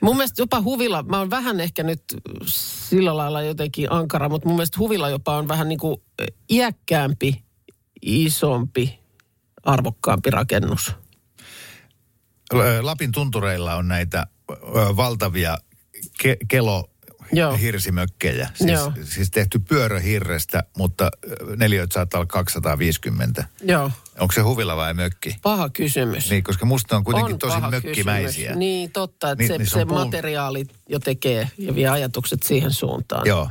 mun 0.00 0.16
mielestä 0.16 0.42
jopa 0.42 0.60
huvila, 0.62 1.02
mä 1.02 1.18
oon 1.18 1.30
vähän 1.30 1.60
ehkä 1.60 1.82
nyt 1.82 2.02
sillä 2.46 3.16
lailla 3.16 3.42
jotenkin 3.42 3.92
ankara, 3.92 4.28
mutta 4.28 4.48
mun 4.48 4.56
mielestä 4.56 4.78
huvila 4.78 5.10
jopa 5.10 5.36
on 5.36 5.48
vähän 5.48 5.68
niin 5.68 5.78
kuin 5.78 6.02
iäkkäämpi, 6.50 7.44
isompi, 8.02 8.98
arvokkaampi 9.62 10.30
rakennus. 10.30 10.92
Lapin 12.80 13.12
tuntureilla 13.12 13.74
on 13.74 13.88
näitä 13.88 14.26
valtavia 14.96 15.58
ke- 16.22 16.36
kelo 16.48 16.90
Joo. 17.36 17.56
hirsimökkejä. 17.56 18.48
Siis, 18.54 18.70
Joo. 18.70 18.92
siis 19.04 19.30
tehty 19.30 19.58
pyörähirrestä, 19.58 20.64
mutta 20.76 21.10
neliöt 21.56 21.92
saattaa 21.92 22.18
olla 22.18 22.26
250. 22.26 23.44
Joo, 23.62 23.90
Onko 24.20 24.32
se 24.32 24.40
huvila 24.40 24.76
vai 24.76 24.94
mökki? 24.94 25.36
paha 25.42 25.68
kysymys. 25.68 26.30
Niin, 26.30 26.44
koska 26.44 26.66
musta 26.66 26.96
on 26.96 27.04
kuitenkin 27.04 27.32
on 27.34 27.38
tosi 27.38 27.60
mökkimäisiä. 27.70 28.30
kysymys. 28.42 28.58
Niin, 28.58 28.92
totta, 28.92 29.30
että 29.30 29.42
Niin, 29.42 29.48
se, 29.48 29.58
niin 29.58 29.66
se 29.66 29.70
se 29.70 29.78
on 29.80 29.88
puun- 29.88 30.04
materiaali 30.04 30.64
jo 30.88 30.98
tekee 30.98 31.48
ja 31.58 31.74
vie 31.74 31.88
ajatukset 31.88 32.42
siihen 32.42 32.70
suuntaan. 32.72 33.26
Joo. 33.26 33.50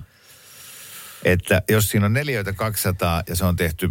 Että 1.24 1.62
jos 1.70 1.90
siinä 1.90 2.06
on 2.06 2.14
neliöitä 2.14 2.54
200 2.54 3.24
ja 3.30 3.36
se 3.36 3.46
on 3.46 3.56
tehty 3.56 3.90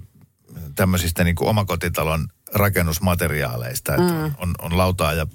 tämmöisistä 0.74 1.24
niin 1.24 1.34
kuin 1.36 1.48
omakotitalon 1.48 2.28
rakennusmateriaaleista, 2.54 3.94
että 3.94 4.12
mm. 4.12 4.34
on, 4.38 4.54
on 4.58 4.78
lautaa 4.78 5.12
ja, 5.12 5.26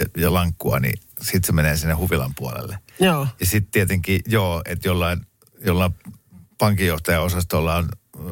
ja, 0.00 0.06
ja 0.16 0.32
lankkua, 0.32 0.80
niin 0.80 0.98
sitten 1.20 1.46
se 1.46 1.52
menee 1.52 1.76
sinne 1.76 1.94
huvilan 1.94 2.32
puolelle. 2.36 2.78
Joo. 3.00 3.26
Ja 3.40 3.46
sitten 3.46 3.70
tietenkin, 3.72 4.20
joo, 4.26 4.62
että 4.64 4.88
jollain, 4.88 5.26
jollain 5.64 5.94
pankinjohtajaosastolla 6.58 7.76
on 7.76 7.88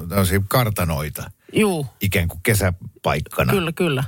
tämmöisiä 0.08 0.40
kartanoita 0.48 1.30
Juu, 1.52 1.86
ikään 2.00 2.28
kuin 2.28 2.40
kesäpaikkana. 2.42 3.52
kyllä, 3.52 3.72
kyllä. 3.72 4.04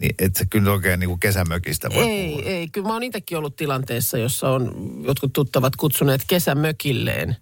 Niin 0.00 0.14
et 0.18 0.36
se 0.36 0.46
kyllä 0.46 0.72
oikein 0.72 1.00
niin 1.00 1.08
kuin 1.08 1.20
kesämökistä 1.20 1.88
voi 1.90 2.04
puhua. 2.04 2.42
Ei, 2.42 2.48
ei. 2.52 2.68
Kyllä 2.68 2.86
mä 2.86 2.92
oon 2.92 3.02
itsekin 3.02 3.38
ollut 3.38 3.56
tilanteessa, 3.56 4.18
jossa 4.18 4.50
on 4.50 4.74
jotkut 5.06 5.32
tuttavat 5.32 5.76
kutsuneet 5.76 6.24
kesämökilleen. 6.26 7.36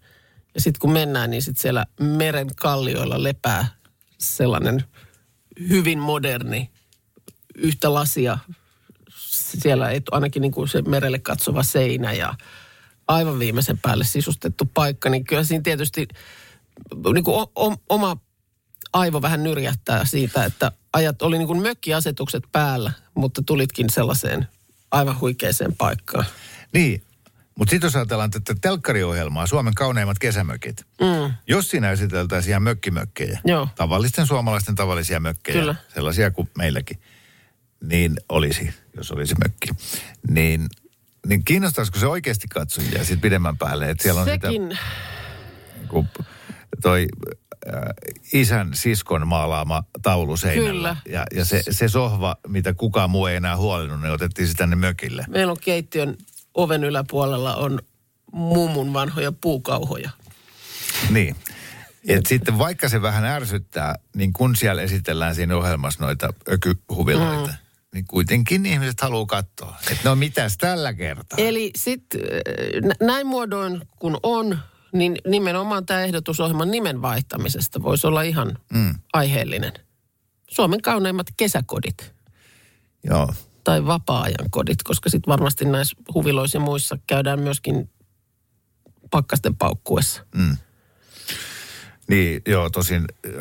Ja 0.55 0.61
sitten 0.61 0.81
kun 0.81 0.93
mennään, 0.93 1.31
niin 1.31 1.43
sitten 1.43 1.63
siellä 1.63 1.87
meren 2.01 2.51
kallioilla 2.57 3.23
lepää 3.23 3.67
sellainen 4.19 4.85
hyvin 5.69 5.99
moderni, 5.99 6.71
yhtä 7.55 7.95
lasia. 7.95 8.39
Siellä 9.61 9.91
ei, 9.91 10.01
ainakin 10.11 10.43
niin 10.43 10.53
kuin 10.53 10.69
se 10.69 10.83
merelle 10.83 11.19
katsova 11.19 11.63
seinä 11.63 12.13
ja 12.13 12.35
aivan 13.09 13.39
viimeisen 13.39 13.79
päälle 13.79 14.05
sisustettu 14.05 14.65
paikka. 14.75 15.11
Niin 15.11 15.25
kyllä 15.25 15.45
siinä 15.45 15.63
tietysti 15.63 16.09
niin 17.15 17.25
kuin 17.25 17.37
o, 17.37 17.53
o, 17.57 17.77
oma 17.89 18.17
aivo 18.93 19.23
vähän 19.23 19.43
nyrjähtää 19.43 20.05
siitä, 20.05 20.45
että 20.45 20.73
ajat 20.93 21.23
oli 21.23 21.39
niin 21.39 21.47
kuin 21.47 21.63
mökkiasetukset 21.63 22.45
päällä, 22.53 22.93
mutta 23.15 23.43
tulitkin 23.47 23.91
sellaiseen 23.91 24.49
aivan 24.91 25.21
huikeeseen 25.21 25.77
paikkaan. 25.77 26.25
Niin, 26.73 27.03
mutta 27.59 27.71
sitten 27.71 27.87
jos 27.87 27.97
ajatellaan 27.97 28.31
tätä 28.31 28.55
telkkariohjelmaa, 28.61 29.47
Suomen 29.47 29.75
kauneimmat 29.75 30.19
kesämökit. 30.19 30.87
Mm. 31.01 31.35
Jos 31.47 31.71
siinä 31.71 31.91
esiteltäisiin 31.91 32.51
ihan 32.51 32.63
mökkimökkejä, 32.63 33.41
Joo. 33.45 33.69
tavallisten 33.77 34.27
suomalaisten 34.27 34.75
tavallisia 34.75 35.21
mökkejä, 35.21 35.61
Kyllä. 35.61 35.75
sellaisia 35.95 36.31
kuin 36.31 36.51
meilläkin, 36.59 36.99
niin 37.83 38.17
olisi, 38.29 38.75
jos 38.97 39.11
olisi 39.11 39.35
mökki. 39.45 39.69
Niin, 40.29 40.67
niin 41.27 41.45
kiinnostaisiko 41.45 41.99
se 41.99 42.07
oikeasti 42.07 42.49
katsojia 42.49 42.99
sitten 42.99 43.21
pidemmän 43.21 43.59
päälle, 43.59 43.91
että 43.91 44.03
siellä 44.03 44.21
on 44.21 44.27
Sekin, 44.27 44.69
sitä, 44.71 44.83
kun 45.89 46.09
toi 46.83 47.07
äh, 47.75 47.83
isän 48.33 48.71
siskon 48.75 49.27
maalaama 49.27 49.85
taulu 50.03 50.37
seinällä. 50.37 50.97
Kyllä. 51.05 51.19
Ja, 51.19 51.27
ja 51.35 51.45
se, 51.45 51.63
se 51.71 51.89
sohva, 51.89 52.37
mitä 52.49 52.75
kukaan 52.75 53.11
muu 53.11 53.27
ei 53.27 53.37
enää 53.37 53.57
huolinut, 53.57 54.01
niin 54.01 54.13
otettiin 54.13 54.49
sitä 54.49 54.59
tänne 54.59 54.77
mökille. 54.77 55.25
meillä 55.29 55.51
on 55.51 55.61
keittiön 55.61 56.17
oven 56.55 56.85
yläpuolella 56.85 57.55
on 57.55 57.79
mummun 58.33 58.93
vanhoja 58.93 59.33
puukauhoja. 59.33 60.11
Niin. 61.11 61.37
Et 62.09 62.27
sitten 62.27 62.59
vaikka 62.59 62.89
se 62.89 63.03
vähän 63.03 63.25
ärsyttää, 63.25 63.95
niin 64.17 64.33
kun 64.33 64.57
siellä 64.57 64.83
esitellään 64.83 65.35
siinä 65.35 65.57
ohjelmassa 65.57 66.05
noita 66.05 66.35
ökyhuviloita, 66.49 67.47
mm. 67.47 67.55
Niin 67.95 68.05
kuitenkin 68.09 68.67
ihmiset 68.67 69.01
haluaa 69.01 69.27
katsoa. 69.27 69.77
Että 69.91 70.09
no 70.09 70.17
mitäs 70.17 70.59
tällä 70.59 70.95
kertaa? 70.95 71.39
Eli 71.39 71.71
sitten 71.77 72.21
näin 73.01 73.27
muodoin 73.27 73.89
kun 73.99 74.19
on, 74.23 74.59
niin 74.93 75.19
nimenomaan 75.27 75.87
tämä 75.87 76.03
ehdotusohjelman 76.03 76.71
nimen 76.71 77.03
vaihtamisesta 77.03 77.83
voisi 77.83 78.07
olla 78.07 78.23
ihan 78.23 78.59
mm. 78.73 78.95
aiheellinen. 79.13 79.73
Suomen 80.51 80.83
kauneimmat 80.83 81.27
kesäkodit 81.37 82.15
Joo. 83.05 83.35
tai 83.65 83.87
vapaa-ajan 83.87 84.51
kodit, 84.51 84.83
koska 84.83 85.11
sitten 85.11 85.31
varmasti 85.31 85.65
näissä 85.65 85.97
huviloissa 86.15 86.57
ja 86.59 86.61
muissa 86.61 86.99
käydään 87.07 87.41
myöskin 87.41 87.91
pakkasten 89.11 89.57
paukkuessa. 89.57 90.27
Niin, 92.09 92.43
joo, 92.47 92.71
tosin 92.71 93.05
äh, 93.27 93.33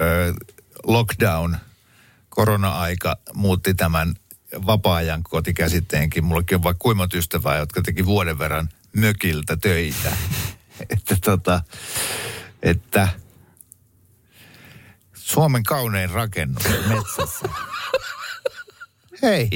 lockdown, 0.83 1.57
korona-aika 2.29 3.17
muutti 3.33 3.73
tämän 3.73 4.15
vapaa-ajan 4.65 5.23
kotikäsitteenkin. 5.23 6.23
Mullakin 6.23 6.55
on 6.55 6.63
vaikka 6.63 6.81
kuimmat 6.81 7.13
ystävää, 7.13 7.57
jotka 7.57 7.81
teki 7.81 8.05
vuoden 8.05 8.39
verran 8.39 8.69
mökiltä 8.93 9.57
töitä. 9.57 10.11
että 10.89 11.17
tota, 11.25 11.61
että 12.63 13.07
Suomen 15.13 15.63
kaunein 15.63 16.09
rakennus 16.09 16.63
metsässä. 16.87 17.49
Hei. 19.23 19.49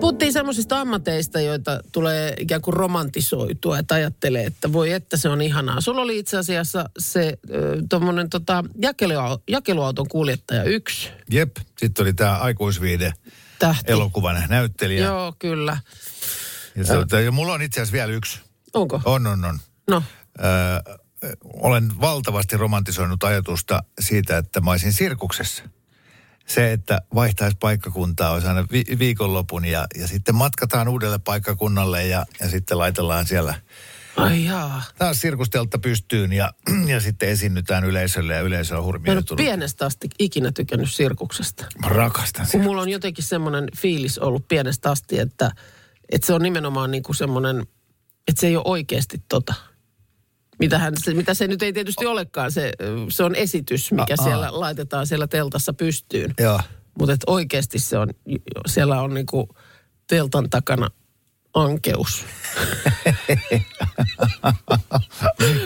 Puhuttiin 0.00 0.32
semmoisista 0.32 0.80
ammateista, 0.80 1.40
joita 1.40 1.80
tulee 1.92 2.34
ikään 2.38 2.60
kuin 2.60 2.74
romantisoitua, 2.74 3.78
että 3.78 3.94
ajattelee, 3.94 4.44
että 4.44 4.72
voi 4.72 4.92
että 4.92 5.16
se 5.16 5.28
on 5.28 5.42
ihanaa. 5.42 5.80
Sulla 5.80 6.00
oli 6.00 6.18
itse 6.18 6.36
asiassa 6.38 6.90
se 6.98 7.38
tuommoinen 7.90 8.30
tota, 8.30 8.64
jakelu, 8.82 9.14
jakeluauton 9.48 10.08
kuljettaja 10.08 10.64
yksi 10.64 11.08
Jep, 11.30 11.56
sitten 11.78 12.02
oli 12.02 12.12
tämä 12.12 12.36
aikuisviide 12.36 13.12
tähti. 13.58 13.92
elokuvan 13.92 14.42
näyttelijä. 14.48 15.04
Joo, 15.04 15.34
kyllä. 15.38 15.78
Ja, 16.76 16.84
se, 16.84 17.22
ja 17.22 17.30
mulla 17.32 17.52
on 17.52 17.62
itse 17.62 17.80
asiassa 17.80 17.92
vielä 17.92 18.12
yksi. 18.12 18.40
Onko? 18.74 19.00
On, 19.04 19.26
on, 19.26 19.44
on. 19.44 19.58
No, 19.90 20.02
Öö, 20.44 20.96
olen 21.44 22.00
valtavasti 22.00 22.56
romantisoinut 22.56 23.24
ajatusta 23.24 23.82
siitä, 24.00 24.38
että 24.38 24.60
mä 24.60 24.70
olisin 24.70 24.92
sirkuksessa. 24.92 25.62
Se, 26.54 26.72
että 26.72 27.02
vaihtaisi 27.14 27.56
paikkakuntaa, 27.60 28.30
olisi 28.30 28.46
aina 28.46 28.66
vi- 28.72 28.98
viikonlopun 28.98 29.64
ja, 29.64 29.86
ja 29.98 30.06
sitten 30.08 30.34
matkataan 30.34 30.88
uudelle 30.88 31.18
paikkakunnalle 31.18 32.06
ja, 32.06 32.26
ja 32.40 32.48
sitten 32.48 32.78
laitellaan 32.78 33.26
siellä 33.26 33.54
ai 34.16 34.44
jaa. 34.44 34.82
taas 34.98 35.20
sirkustelta 35.20 35.78
pystyyn 35.78 36.32
ja, 36.32 36.52
ja 36.86 37.00
sitten 37.00 37.28
esiinnytään 37.28 37.84
yleisölle 37.84 38.34
ja 38.34 38.40
yleisö 38.40 38.74
on 38.74 38.80
Mä 38.80 38.84
hurmioitunut. 38.84 39.30
ole 39.30 39.36
pienestä 39.36 39.86
asti 39.86 40.08
ikinä 40.18 40.52
tykännyt 40.52 40.92
sirkuksesta. 40.92 41.64
Mä 41.82 41.88
rakastan 41.88 42.42
Kun 42.44 42.50
sitä. 42.50 42.62
mulla 42.64 42.82
on 42.82 42.88
jotenkin 42.88 43.24
semmoinen 43.24 43.68
fiilis 43.76 44.18
ollut 44.18 44.48
pienestä 44.48 44.90
asti, 44.90 45.18
että, 45.18 45.50
että 46.12 46.26
se 46.26 46.32
on 46.34 46.42
nimenomaan 46.42 46.90
niin 46.90 47.02
kuin 47.02 47.16
semmoinen, 47.16 47.60
että 48.28 48.40
se 48.40 48.46
ei 48.46 48.56
ole 48.56 48.64
oikeasti 48.66 49.22
tota. 49.28 49.54
Mitähän 50.60 50.94
se, 51.04 51.14
mitä 51.14 51.34
se 51.34 51.46
nyt 51.46 51.62
ei 51.62 51.72
tietysti 51.72 52.06
olekaan, 52.06 52.52
se, 52.52 52.72
se 53.08 53.22
on 53.22 53.34
esitys, 53.34 53.92
mikä 53.92 54.14
Aa. 54.18 54.24
siellä 54.24 54.48
laitetaan 54.50 55.06
siellä 55.06 55.26
teltassa 55.26 55.72
pystyyn. 55.72 56.34
Joo. 56.40 56.60
Mutta 56.98 57.16
oikeasti 57.26 57.78
se 57.78 57.98
on, 57.98 58.08
siellä 58.66 59.02
on 59.02 59.14
niinku 59.14 59.48
teltan 60.06 60.50
takana 60.50 60.88
ankeus. 61.54 62.24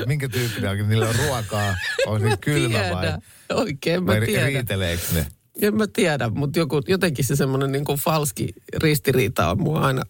Minkä 0.06 0.28
tyyppinen 0.28 0.70
on? 0.70 0.88
Niillä 0.88 1.08
on 1.08 1.14
ruokaa, 1.26 1.74
on 2.06 2.20
se 2.20 2.36
kylmä 2.36 2.78
vai? 2.78 3.02
Tiedä. 3.02 3.18
Oikein 3.52 4.04
mä 4.04 4.12
vai 4.12 4.26
tiedän. 4.26 4.46
riiteleekö 4.46 5.02
ne? 5.12 5.26
En 5.62 5.76
mä 5.76 5.86
tiedä, 5.86 6.28
mutta 6.28 6.58
joku, 6.58 6.80
jotenkin 6.88 7.24
se 7.24 7.36
semmoinen 7.36 7.72
niinku 7.72 7.96
falski 7.96 8.48
ristiriita 8.76 9.50
on 9.50 9.62
mua 9.62 9.80
aina, 9.80 10.02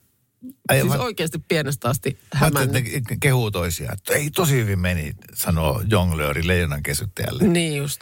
Ai, 0.69 0.81
siis 0.81 0.93
mä- 0.93 1.03
oikeasti 1.03 1.39
pienestä 1.49 1.89
asti 1.89 2.11
Mä 2.11 2.41
ajattelin, 2.41 2.69
hämännyt. 2.69 2.95
että 2.95 3.15
ne 3.15 3.19
kehuu 3.21 3.51
toisiaan. 3.51 3.95
Että 3.99 4.15
ei 4.15 4.31
tosi 4.31 4.55
hyvin 4.55 4.79
meni, 4.79 5.13
sanoo 5.35 5.83
jonglööri 5.91 6.47
leijonan 6.47 6.83
kesyttäjälle. 6.83 7.45
Niin 7.45 7.77
just. 7.77 8.01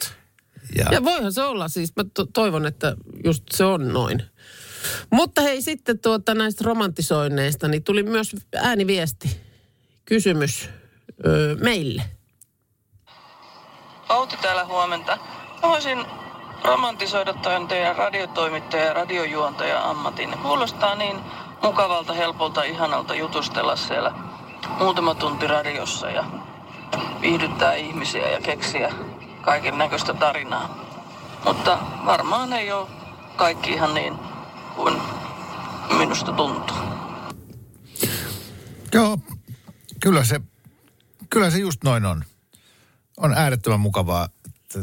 Ja, 0.75 0.85
Ja 0.91 1.03
voihan 1.03 1.33
se 1.33 1.43
olla, 1.43 1.67
siis 1.67 1.93
mä 1.95 2.03
to- 2.13 2.25
toivon, 2.25 2.65
että 2.65 2.95
just 3.25 3.43
se 3.51 3.63
on 3.65 3.87
noin. 3.93 4.23
Mutta 5.11 5.41
hei 5.41 5.61
sitten 5.61 5.99
tuota 5.99 6.33
näistä 6.33 6.63
romantisoinneista, 6.63 7.67
niin 7.67 7.83
tuli 7.83 8.03
myös 8.03 8.35
ääniviesti, 8.55 9.37
kysymys 10.05 10.69
öö, 11.25 11.55
meille. 11.55 12.03
Outi 14.09 14.37
täällä 14.41 14.65
huomenta. 14.65 15.17
Mä 15.61 15.69
voisin 15.69 15.97
romantisoida 16.63 17.33
teidän 17.69 17.95
radiotoimittaja 17.95 18.83
ja 18.85 18.93
radiojuontaja 18.93 19.89
ammatin. 19.89 20.29
Kuulostaa 20.41 20.95
niin 20.95 21.17
mukavalta, 21.63 22.13
helpolta, 22.13 22.63
ihanalta 22.63 23.15
jutustella 23.15 23.75
siellä 23.75 24.13
muutama 24.79 25.15
tunti 25.15 25.47
radiossa 25.47 26.09
ja 26.09 26.25
viihdyttää 27.21 27.73
ihmisiä 27.73 28.29
ja 28.29 28.41
keksiä 28.41 28.93
kaiken 29.41 29.77
näköistä 29.77 30.13
tarinaa. 30.13 30.77
Mutta 31.45 31.79
varmaan 32.05 32.53
ei 32.53 32.71
ole 32.71 32.87
kaikki 33.35 33.71
ihan 33.71 33.93
niin 33.93 34.13
kuin 34.75 35.01
minusta 35.97 36.31
tuntuu. 36.31 36.77
Joo, 38.93 39.17
kyllä 39.99 40.23
se, 40.23 40.41
kyllä 41.29 41.49
se 41.49 41.57
just 41.57 41.83
noin 41.83 42.05
on. 42.05 42.23
On 43.17 43.33
äärettömän 43.33 43.79
mukavaa 43.79 44.29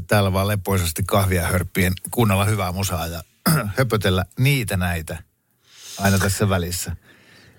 täällä 0.07 0.33
vaan 0.33 0.49
lepoisasti 0.49 1.03
kahvia 1.07 1.47
hörppien, 1.47 1.93
kuunnella 2.11 2.45
hyvää 2.45 2.73
musaa 2.73 3.07
ja 3.07 3.23
höpötellä 3.79 4.25
niitä 4.39 4.77
näitä 4.77 5.30
aina 6.01 6.19
tässä 6.19 6.49
välissä. 6.49 6.97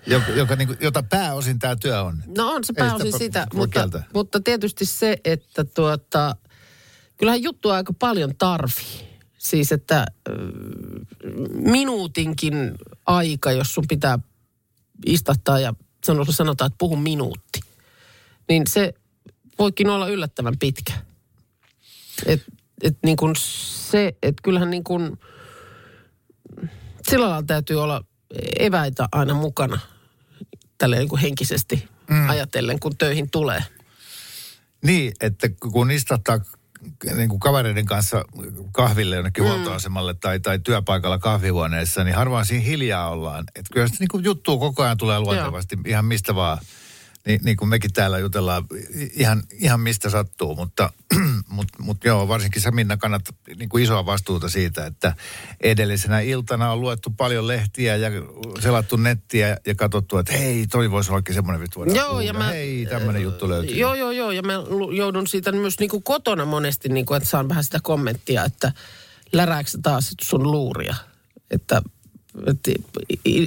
Joka, 0.06 0.32
joka 0.32 0.56
niin 0.56 0.68
kuin, 0.68 0.78
jota 0.80 1.02
pääosin 1.02 1.58
tämä 1.58 1.76
työ 1.76 2.02
on. 2.02 2.22
No 2.36 2.52
on 2.52 2.64
se 2.64 2.72
Ei 2.76 2.84
pääosin 2.84 3.12
sitä 3.12 3.18
sitä, 3.18 3.46
mutta, 3.54 4.02
mutta 4.14 4.40
tietysti 4.40 4.86
se, 4.86 5.16
että 5.24 5.64
tuota, 5.64 6.36
kyllähän 7.16 7.42
juttua 7.42 7.74
aika 7.74 7.92
paljon 7.92 8.36
tarvii. 8.38 9.12
Siis, 9.38 9.72
että 9.72 10.06
minuutinkin 11.52 12.74
aika, 13.06 13.52
jos 13.52 13.74
sun 13.74 13.84
pitää 13.88 14.18
istattaa 15.06 15.58
ja 15.58 15.74
sanotaan 16.30 16.66
että 16.66 16.78
puhu 16.78 16.96
minuutti, 16.96 17.60
niin 18.48 18.62
se 18.66 18.94
voikin 19.58 19.90
olla 19.90 20.08
yllättävän 20.08 20.58
pitkä. 20.58 20.92
Et, 22.26 22.42
et 22.82 22.98
niin 23.02 23.16
kuin 23.16 23.36
se, 23.36 24.16
että 24.22 24.42
kyllähän 24.42 24.70
niin 24.70 24.84
kuin, 24.84 25.18
sillä 27.08 27.28
lailla 27.28 27.46
täytyy 27.46 27.82
olla 27.82 28.04
eväitä 28.58 29.08
aina 29.12 29.34
mukana 29.34 29.78
tälle 30.78 30.96
niin 30.96 31.08
kuin 31.08 31.20
henkisesti 31.20 31.88
mm. 32.10 32.28
ajatellen, 32.28 32.80
kun 32.80 32.96
töihin 32.96 33.30
tulee. 33.30 33.64
Niin, 34.82 35.12
että 35.20 35.48
kun 35.72 35.90
istattaa 35.90 36.40
niin 37.14 37.28
kuin 37.28 37.40
kavereiden 37.40 37.86
kanssa 37.86 38.24
kahville 38.72 39.16
jonnekin 39.16 39.44
mm. 39.44 39.48
huoltoasemalle 39.48 40.14
tai, 40.14 40.40
tai 40.40 40.58
työpaikalla 40.58 41.18
kahvihuoneessa, 41.18 42.04
niin 42.04 42.16
harvoin 42.16 42.46
siinä 42.46 42.64
hiljaa 42.64 43.10
ollaan. 43.10 43.44
Että 43.54 43.72
kyllä 43.72 43.88
sitä 43.88 44.04
niin 44.14 44.24
juttua 44.24 44.58
koko 44.58 44.82
ajan 44.82 44.96
tulee 44.96 45.20
luontevasti 45.20 45.78
ihan 45.86 46.04
mistä 46.04 46.34
vaan. 46.34 46.58
Niin, 47.26 47.40
niin 47.44 47.56
kuin 47.56 47.68
mekin 47.68 47.92
täällä 47.92 48.18
jutellaan 48.18 48.64
ihan, 49.12 49.42
ihan 49.52 49.80
mistä 49.80 50.10
sattuu, 50.10 50.54
mutta 50.54 50.92
mut, 51.48 51.68
mut 51.78 52.04
joo, 52.04 52.28
varsinkin 52.28 52.62
sä 52.62 52.70
Minna 52.70 52.96
kannat 52.96 53.22
niin 53.56 53.68
kuin 53.68 53.84
isoa 53.84 54.06
vastuuta 54.06 54.48
siitä, 54.48 54.86
että 54.86 55.14
edellisenä 55.60 56.20
iltana 56.20 56.72
on 56.72 56.80
luettu 56.80 57.10
paljon 57.10 57.46
lehtiä 57.46 57.96
ja 57.96 58.08
selattu 58.60 58.96
nettiä 58.96 59.56
ja 59.66 59.74
katsottu, 59.74 60.18
että 60.18 60.32
hei, 60.32 60.66
toi 60.66 60.90
voisi 60.90 61.12
oikein 61.12 61.34
semmoinen 61.34 61.60
vittu 61.60 61.78
voidaan 61.78 61.96
Joo, 61.96 62.20
ja 62.20 62.32
kuulla. 62.32 62.46
mä- 62.46 62.52
Hei, 62.52 62.86
tämmöinen 62.86 63.22
juttu 63.22 63.48
löytyy. 63.48 63.76
Joo, 63.76 63.94
joo, 63.94 64.10
joo. 64.10 64.30
Ja 64.30 64.42
mä 64.42 64.52
joudun 64.96 65.26
siitä 65.26 65.52
myös 65.52 65.78
niin 65.78 65.90
kuin 65.90 66.02
kotona 66.02 66.44
monesti, 66.44 66.88
niin 66.88 67.06
kuin, 67.06 67.16
että 67.16 67.28
saan 67.28 67.48
vähän 67.48 67.64
sitä 67.64 67.78
kommenttia, 67.82 68.44
että 68.44 68.72
lärääkö 69.32 69.70
sä 69.70 69.78
taas 69.82 70.14
sun 70.22 70.50
luuria. 70.52 70.94
Että, 71.50 71.82
että 72.46 72.70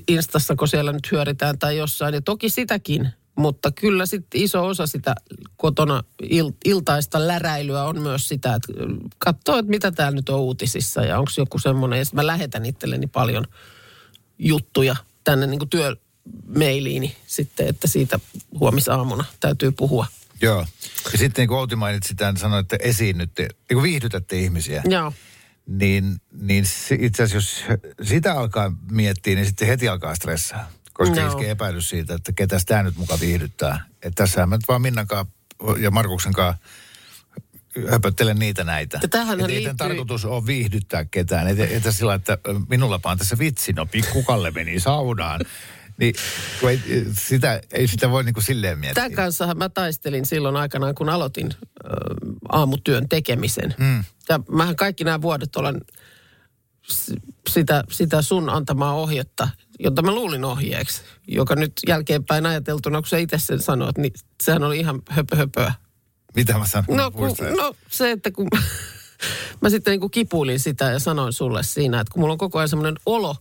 Instassako 0.07 0.67
siellä 0.67 0.91
nyt 0.93 1.11
hyöritään 1.11 1.59
tai 1.59 1.77
jossain. 1.77 2.13
Ja 2.13 2.21
toki 2.21 2.49
sitäkin, 2.49 3.09
mutta 3.35 3.71
kyllä 3.71 4.05
sitten 4.05 4.41
iso 4.41 4.67
osa 4.67 4.87
sitä 4.87 5.15
kotona 5.57 6.03
il, 6.23 6.51
iltaista 6.65 7.27
läräilyä 7.27 7.83
on 7.83 8.01
myös 8.01 8.27
sitä, 8.27 8.55
että 8.55 8.73
katsoo, 9.17 9.57
että 9.57 9.69
mitä 9.69 9.91
täällä 9.91 10.15
nyt 10.15 10.29
on 10.29 10.39
uutisissa 10.39 11.01
ja 11.01 11.19
onko 11.19 11.31
joku 11.37 11.59
semmoinen. 11.59 11.99
Ja 11.99 12.05
sitten 12.05 12.15
mä 12.17 12.27
lähetän 12.27 12.65
itselleni 12.65 13.07
paljon 13.07 13.45
juttuja 14.39 14.95
tänne 15.23 15.47
niin 15.47 15.59
kuin 15.59 15.69
työmeiliini 15.69 17.15
sitten, 17.27 17.67
että 17.67 17.87
siitä 17.87 18.19
huomisaamuna 18.59 19.25
täytyy 19.39 19.71
puhua. 19.71 20.05
Joo. 20.41 20.65
Ja 21.11 21.17
sitten 21.17 21.41
niin 21.41 21.47
kuin 21.47 21.57
Outi 21.57 21.75
mainitsi 21.75 22.07
sitä, 22.07 22.31
niin 22.31 22.39
sanoi, 22.39 22.59
että 22.59 22.77
esiinnytte, 22.79 23.47
niin 23.69 23.83
viihdytätte 23.83 24.39
ihmisiä. 24.39 24.83
Joo. 24.89 25.13
Niin, 25.67 26.21
niin 26.41 26.65
se- 26.65 26.97
itse 26.99 27.23
asiassa 27.23 27.71
jos 27.71 27.79
sitä 28.09 28.33
alkaa 28.33 28.71
miettiä, 28.91 29.35
niin 29.35 29.45
sitten 29.45 29.67
heti 29.67 29.89
alkaa 29.89 30.15
stressaa. 30.15 30.71
Koska 30.97 31.15
Joo. 31.19 31.27
iskee 31.27 31.49
epäilys 31.49 31.89
siitä, 31.89 32.13
että 32.13 32.31
ketä 32.31 32.57
tämä 32.65 32.83
nyt 32.83 32.97
muka 32.97 33.19
viihdyttää. 33.19 33.85
Että 34.03 34.23
tässähän 34.23 34.49
mä 34.49 34.55
nyt 34.55 34.67
vaan 34.67 34.81
Minnakaan 34.81 35.25
ja 35.79 35.91
Markuksen 35.91 36.33
kanssa 36.33 36.57
höpöttelen 37.89 38.39
niitä 38.39 38.63
näitä. 38.63 38.99
Ja 39.01 39.07
tämähän 39.07 39.39
Et 39.39 39.45
ei 39.49 39.55
liittyy- 39.55 39.75
tarkoitus 39.75 40.25
ole 40.25 40.45
viihdyttää 40.45 41.05
ketään. 41.05 41.47
Että 41.47 41.63
et 41.65 41.83
sillä, 41.95 42.13
että 42.13 42.37
minulla 42.69 42.99
on 43.03 43.17
tässä 43.17 43.37
vitsi, 43.39 43.73
no 43.73 43.85
pikkukalle 43.85 44.51
meni 44.51 44.79
saunaan. 44.79 45.41
Niin 45.97 46.15
ei, 46.69 47.05
sitä, 47.19 47.61
ei 47.71 47.87
sitä 47.87 48.09
voi 48.11 48.23
niin 48.23 48.33
kuin 48.33 48.43
silleen 48.43 48.79
miettiä. 48.79 49.03
Tämän 49.03 49.15
kanssahan 49.15 49.57
mä 49.57 49.69
taistelin 49.69 50.25
silloin 50.25 50.55
aikanaan, 50.55 50.95
kun 50.95 51.09
aloitin 51.09 51.49
ö, 51.53 51.57
aamutyön 52.49 53.09
tekemisen. 53.09 53.75
Mm. 53.77 54.03
Ja 54.29 54.39
mähän 54.51 54.75
kaikki 54.75 55.03
nämä 55.03 55.21
vuodet 55.21 55.55
olen 55.55 55.81
sitä, 57.49 57.83
sitä 57.91 58.21
sun 58.21 58.49
antamaa 58.49 58.93
ohjetta, 58.93 59.49
jota 59.79 60.01
mä 60.01 60.11
luulin 60.11 60.45
ohjeeksi, 60.45 61.01
joka 61.27 61.55
nyt 61.55 61.73
jälkeenpäin 61.87 62.45
ajateltuna, 62.45 63.01
kun 63.01 63.07
sä 63.07 63.17
itse 63.17 63.39
sen 63.39 63.61
sanoit, 63.61 63.97
niin 63.97 64.13
sehän 64.43 64.63
oli 64.63 64.79
ihan 64.79 65.01
höpö 65.09 65.35
höpöä. 65.35 65.73
Mitä 66.35 66.57
mä 66.57 66.67
sanon? 66.67 66.97
No, 66.97 67.11
kun, 67.11 67.35
no 67.57 67.75
se, 67.89 68.11
että 68.11 68.31
kun 68.31 68.47
mä 69.61 69.69
sitten 69.69 69.91
niin 69.91 69.99
kuin 69.99 70.11
kipuilin 70.11 70.59
sitä 70.59 70.85
ja 70.85 70.99
sanoin 70.99 71.33
sulle 71.33 71.63
siinä, 71.63 71.99
että 71.99 72.13
kun 72.13 72.21
mulla 72.21 72.31
on 72.31 72.37
koko 72.37 72.59
ajan 72.59 72.69
semmoinen 72.69 72.95
olo, 73.05 73.35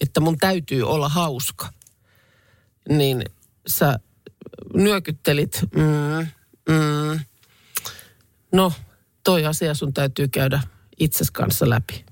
että 0.00 0.20
mun 0.20 0.38
täytyy 0.38 0.82
olla 0.82 1.08
hauska, 1.08 1.68
niin 2.88 3.24
sä 3.66 3.98
nyökyttelit, 4.74 5.60
mm, 5.74 6.26
mm, 6.68 7.20
no 8.52 8.72
toi 9.24 9.46
asia 9.46 9.74
sun 9.74 9.94
täytyy 9.94 10.28
käydä 10.28 10.60
itses 10.98 11.30
kanssa 11.30 11.70
läpi. 11.70 12.04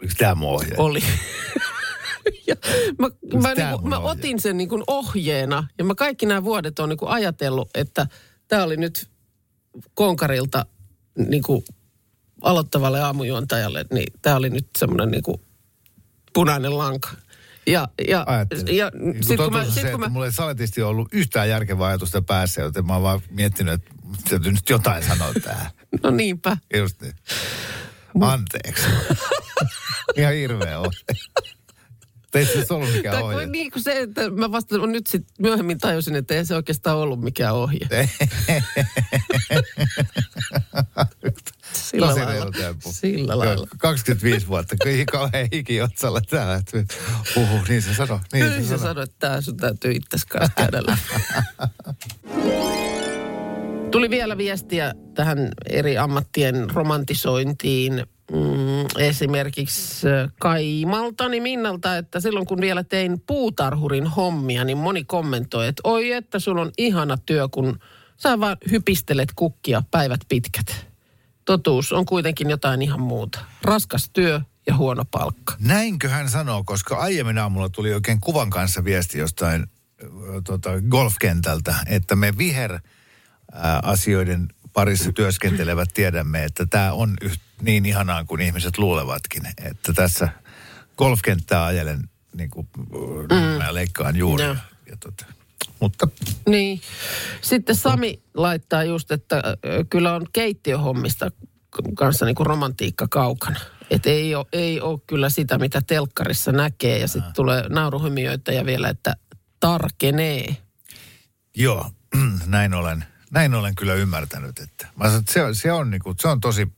Oliko 0.00 0.14
tämä 0.18 0.34
mun 0.34 0.48
ohje? 0.54 0.74
Oli. 0.76 1.02
ja 2.46 2.56
mä, 2.98 3.08
mä, 3.42 3.54
tää 3.54 3.68
niinku, 3.68 3.80
mun 3.80 3.88
mä 3.88 3.98
ohje? 3.98 4.10
otin 4.10 4.40
sen 4.40 4.56
niinku 4.56 4.84
ohjeena 4.86 5.68
ja 5.78 5.84
mä 5.84 5.94
kaikki 5.94 6.26
nämä 6.26 6.44
vuodet 6.44 6.78
on 6.78 6.88
niinku 6.88 7.06
ajatellut, 7.06 7.70
että 7.74 8.06
tämä 8.48 8.62
oli 8.62 8.76
nyt 8.76 9.08
konkarilta 9.94 10.66
niinku 11.28 11.64
aloittavalle 12.40 13.00
aamujuontajalle, 13.00 13.84
niin 13.92 14.12
tämä 14.22 14.36
oli 14.36 14.50
nyt 14.50 14.66
semmoinen 14.78 15.10
niinku 15.10 15.40
punainen 16.32 16.78
lanka. 16.78 17.08
Ja, 17.66 17.88
ja, 18.08 18.24
Ajattelin. 18.26 18.76
ja 18.76 18.90
Niin 18.94 19.24
sit 19.24 19.36
kun 19.36 19.52
mä, 19.52 19.58
on 19.58 19.64
sit 19.64 19.82
se, 19.82 19.90
kun 19.90 20.00
mä, 20.00 20.08
mulla 20.08 20.26
ei 20.26 20.32
saletisti 20.32 20.82
ollut 20.82 21.08
yhtään 21.12 21.48
järkevää 21.48 21.88
ajatusta 21.88 22.22
päässä, 22.22 22.60
joten 22.62 22.86
mä 22.86 22.92
oon 22.92 23.02
vaan 23.02 23.20
miettinyt, 23.30 23.74
että 23.74 23.90
täytyy 24.28 24.52
nyt 24.52 24.70
jotain 24.70 25.02
sanoa 25.02 25.32
tähän. 25.44 25.70
no 26.02 26.10
niinpä. 26.10 26.56
Just 26.76 27.02
niin. 27.02 27.14
Anteeksi. 28.20 28.86
Ihan 30.16 30.34
hirveä 30.34 30.78
ohje. 32.34 32.48
Ei 32.60 32.66
se 32.66 32.74
ollut 32.74 32.92
mikään 32.92 33.14
Tai 33.14 33.22
ohje. 33.22 33.40
kun, 33.44 33.52
niin 33.52 33.70
kuin 33.70 33.82
se, 33.82 33.98
että 34.00 34.30
mä 34.30 34.52
vasta 34.52 34.86
nyt 34.86 35.06
sit 35.06 35.24
myöhemmin 35.38 35.78
tajusin, 35.78 36.16
että 36.16 36.34
ei 36.34 36.44
se 36.44 36.54
oikeastaan 36.54 36.96
ollut 36.96 37.20
mikään 37.20 37.54
ohje. 37.54 37.88
Sillä 41.72 42.06
Tosi 42.06 42.20
lailla. 42.24 42.50
temppu. 42.50 42.92
Sillä 42.92 43.38
lailla. 43.38 43.54
Joo, 43.54 43.66
25 43.78 44.46
vuotta, 44.48 44.76
kyllä 44.82 45.04
kauhean 45.12 45.48
hiki 45.52 45.82
otsalla 45.82 46.20
täällä. 46.20 46.54
että 46.54 46.94
Huhu, 47.36 47.58
niin 47.68 47.82
se 47.82 47.94
sanoi. 47.94 48.18
Niin 48.32 48.44
Kyllä 48.44 48.56
se 48.56 48.62
sä 48.62 48.68
sanoi. 48.68 48.78
sanoit, 48.88 49.10
että 49.10 49.26
tämä 49.28 49.40
sun 49.40 49.56
täytyy 49.56 49.92
itses 49.92 50.24
kanssa 50.24 50.52
käydä. 50.56 50.82
Tuli 53.90 54.10
vielä 54.10 54.38
viestiä 54.38 54.94
tähän 55.14 55.48
eri 55.70 55.98
ammattien 55.98 56.70
romantisointiin. 56.70 58.06
Mm, 58.30 58.86
esimerkiksi 58.98 60.08
äh, 60.08 60.32
Kaimaltani 60.40 61.40
Minnalta, 61.40 61.96
että 61.96 62.20
silloin 62.20 62.46
kun 62.46 62.60
vielä 62.60 62.84
tein 62.84 63.20
puutarhurin 63.26 64.06
hommia, 64.06 64.64
niin 64.64 64.78
moni 64.78 65.04
kommentoi, 65.04 65.68
että 65.68 65.80
oi 65.84 66.12
että 66.12 66.38
sulla 66.38 66.62
on 66.62 66.70
ihana 66.78 67.16
työ, 67.16 67.48
kun 67.48 67.78
sä 68.16 68.40
vaan 68.40 68.56
hypistelet 68.70 69.28
kukkia 69.36 69.82
päivät 69.90 70.20
pitkät. 70.28 70.86
Totuus 71.44 71.92
on 71.92 72.06
kuitenkin 72.06 72.50
jotain 72.50 72.82
ihan 72.82 73.00
muuta. 73.00 73.38
Raskas 73.62 74.10
työ 74.12 74.40
ja 74.66 74.76
huono 74.76 75.04
palkka. 75.04 75.54
Näinkö 75.58 76.08
hän 76.08 76.28
sanoo, 76.28 76.64
koska 76.64 76.96
aiemmin 76.96 77.38
aamulla 77.38 77.68
tuli 77.68 77.94
oikein 77.94 78.20
kuvan 78.20 78.50
kanssa 78.50 78.84
viesti 78.84 79.18
jostain 79.18 79.66
ö, 80.02 80.06
tota, 80.44 80.70
golfkentältä, 80.88 81.74
että 81.86 82.16
me 82.16 82.38
viher 82.38 82.80
ää, 83.52 83.80
asioiden 83.82 84.48
parissa 84.72 85.12
työskentelevät 85.12 85.88
tiedämme, 85.94 86.44
että 86.44 86.66
tämä 86.66 86.92
on 86.92 87.16
niin 87.62 87.86
ihanaa 87.86 88.24
kuin 88.24 88.40
ihmiset 88.40 88.78
luulevatkin. 88.78 89.42
Että 89.64 89.92
tässä 89.92 90.28
golfkenttää 90.98 91.64
ajelen, 91.64 92.08
niin 92.36 92.50
kuin 92.50 92.68
mm. 93.30 93.36
mä 93.64 93.74
leikkaan 93.74 94.16
juuri. 94.16 94.44
Joo. 94.44 94.56
Ja 94.90 94.96
tota, 94.96 95.26
mutta 95.80 96.08
Niin. 96.48 96.80
Sitten 97.40 97.76
Sami 97.76 98.22
laittaa 98.34 98.84
just, 98.84 99.10
että 99.10 99.42
kyllä 99.90 100.14
on 100.14 100.26
keittiöhommista 100.32 101.30
kanssa 101.94 102.26
niin 102.26 102.34
kuin 102.34 102.46
romantiikka 102.46 103.06
kaukana. 103.10 103.60
Että 103.90 104.10
ei 104.10 104.34
ole, 104.34 104.46
ei 104.52 104.80
ole 104.80 105.00
kyllä 105.06 105.30
sitä, 105.30 105.58
mitä 105.58 105.82
telkkarissa 105.86 106.52
näkee. 106.52 106.98
Ja 106.98 107.08
sitten 107.08 107.32
tulee 107.32 107.68
nauruhymiöitä 107.68 108.52
ja 108.52 108.66
vielä, 108.66 108.88
että 108.88 109.16
tarkenee. 109.60 110.56
joo, 111.56 111.90
näin 112.46 112.74
olen, 112.74 113.04
Näin 113.32 113.54
olen 113.54 113.74
kyllä 113.74 113.94
ymmärtänyt, 113.94 114.58
että, 114.58 114.88
mä 114.96 115.04
sanon, 115.04 115.20
että 115.20 115.32
se, 115.32 115.42
on- 115.44 115.54
se, 115.54 115.72
on, 115.72 115.90
niinku, 115.90 116.14
se 116.20 116.28
on 116.28 116.40
tosi, 116.40 116.72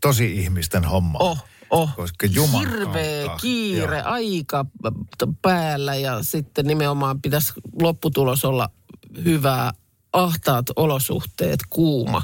tosi 0.00 0.32
ihmisten 0.40 0.84
homma. 0.84 1.18
Oh, 1.18 1.44
oh. 1.70 1.96
Koska 1.96 2.26
Hirveä 2.60 3.26
kautta- 3.26 3.42
kiire, 3.42 3.98
Joo. 3.98 4.06
aika 4.08 4.66
päällä 5.42 5.94
ja 5.94 6.22
sitten 6.22 6.66
nimenomaan 6.66 7.22
pitäisi 7.22 7.52
lopputulos 7.82 8.44
olla 8.44 8.68
hyvää, 9.24 9.72
ahtaat 10.12 10.66
olosuhteet, 10.76 11.60
kuuma. 11.70 12.22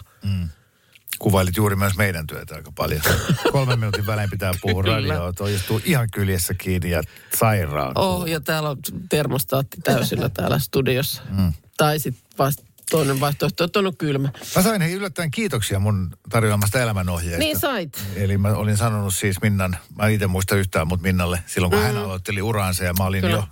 Kuvailit 1.19 1.57
juuri 1.57 1.77
myös 1.77 1.97
meidän 1.97 2.27
työtä 2.27 2.55
aika 2.55 2.73
paljon. 2.73 3.03
Kolmen 3.53 3.79
minuutin 3.79 4.07
välein 4.07 4.31
pitää 4.31 4.53
puhua 4.63 4.83
radioa, 4.83 5.33
toi 5.33 5.55
istuu 5.55 5.81
ihan 5.85 6.09
kyljessä 6.13 6.55
kiinni 6.55 6.91
ja 6.91 7.03
sairaan. 7.39 7.93
Oh, 7.99 8.27
ja 8.27 8.41
täällä 8.41 8.71
on 8.71 8.77
termostaatti 9.09 9.77
täysillä 9.85 10.29
täällä 10.37 10.59
studiossa. 10.59 11.23
Mm. 11.31 11.53
Tai 11.77 11.99
sitten 11.99 12.25
vasta 12.39 12.63
toinen 12.91 13.21
vaihtoehto, 13.21 13.65
että 13.65 13.79
on 13.79 13.97
kylmä. 13.97 14.29
Mä 14.57 14.63
sain 14.63 14.83
hei 14.83 14.93
yllättäen 14.93 15.31
kiitoksia 15.31 15.79
mun 15.79 16.11
tarjoamasta 16.31 16.81
elämänohjeesta. 16.81 17.39
Niin 17.39 17.59
sait. 17.59 18.03
Eli 18.17 18.39
mä 18.39 18.49
olin 18.49 18.77
sanonut 18.77 19.15
siis 19.15 19.41
Minnan, 19.43 19.77
mä 19.97 20.07
en 20.07 20.13
itse 20.13 20.27
muista 20.27 20.57
yhtään, 20.57 20.89
mutta 20.89 21.03
Minnalle 21.03 21.43
silloin 21.47 21.71
kun 21.71 21.81
mm. 21.81 21.87
hän 21.87 21.97
aloitteli 21.97 22.43
uraansa 22.43 22.85
ja 22.85 22.95
mä 22.99 23.05
olin 23.05 23.21
Kyllä. 23.21 23.37
jo 23.37 23.45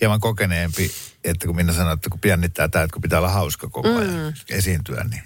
hieman 0.00 0.20
kokeneempi, 0.20 0.90
että 1.24 1.46
kun 1.46 1.56
Minna 1.56 1.72
sanoi, 1.72 1.94
että 1.94 2.10
kun 2.10 2.20
jännittää 2.24 2.68
tämä, 2.68 2.84
että 2.84 2.92
kun 2.92 3.02
pitää 3.02 3.18
olla 3.18 3.28
hauska 3.28 3.68
koko 3.68 3.88
ajan 3.88 4.10
mm. 4.10 4.32
esiintyä, 4.50 5.04
niin 5.10 5.22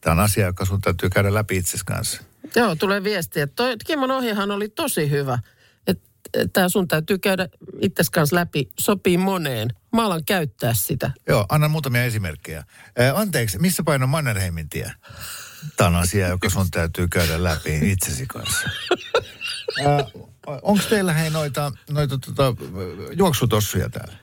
tämä 0.00 0.12
on 0.12 0.20
asia, 0.20 0.46
joka 0.46 0.64
sun 0.64 0.80
täytyy 0.80 1.10
käydä 1.10 1.34
läpi 1.34 1.56
itsesi 1.56 1.84
kanssa. 1.84 2.22
Joo, 2.56 2.74
tulee 2.74 3.04
viestiä. 3.04 3.46
Toi 3.46 3.76
Kimmon 3.86 4.10
ohjehan 4.10 4.50
oli 4.50 4.68
tosi 4.68 5.10
hyvä. 5.10 5.38
Että 5.86 6.08
tämä 6.52 6.68
sun 6.68 6.88
täytyy 6.88 7.18
käydä 7.18 7.48
itses 7.80 8.10
kanssa 8.10 8.36
läpi, 8.36 8.72
sopii 8.80 9.18
moneen. 9.18 9.68
Mä 9.92 10.06
alan 10.06 10.24
käyttää 10.24 10.74
sitä. 10.74 11.10
Joo, 11.28 11.46
annan 11.48 11.70
muutamia 11.70 12.04
esimerkkejä. 12.04 12.64
Ää, 12.98 13.12
anteeksi, 13.16 13.58
missä 13.58 13.82
paino 13.82 14.06
Mannerheimin 14.06 14.68
tie? 14.68 14.92
Tämä 15.76 15.88
on 15.88 15.96
asia, 15.96 16.28
joka 16.28 16.50
sun 16.50 16.70
täytyy 16.70 17.08
käydä 17.08 17.44
läpi 17.44 17.92
itsesi 17.92 18.26
kanssa. 18.26 18.68
Onko 20.46 20.84
teillä 20.88 21.12
hei 21.12 21.30
noita, 21.30 21.72
noita 21.90 22.18
tota, 22.18 22.54
juoksutossuja 23.12 23.90
täällä? 23.90 24.14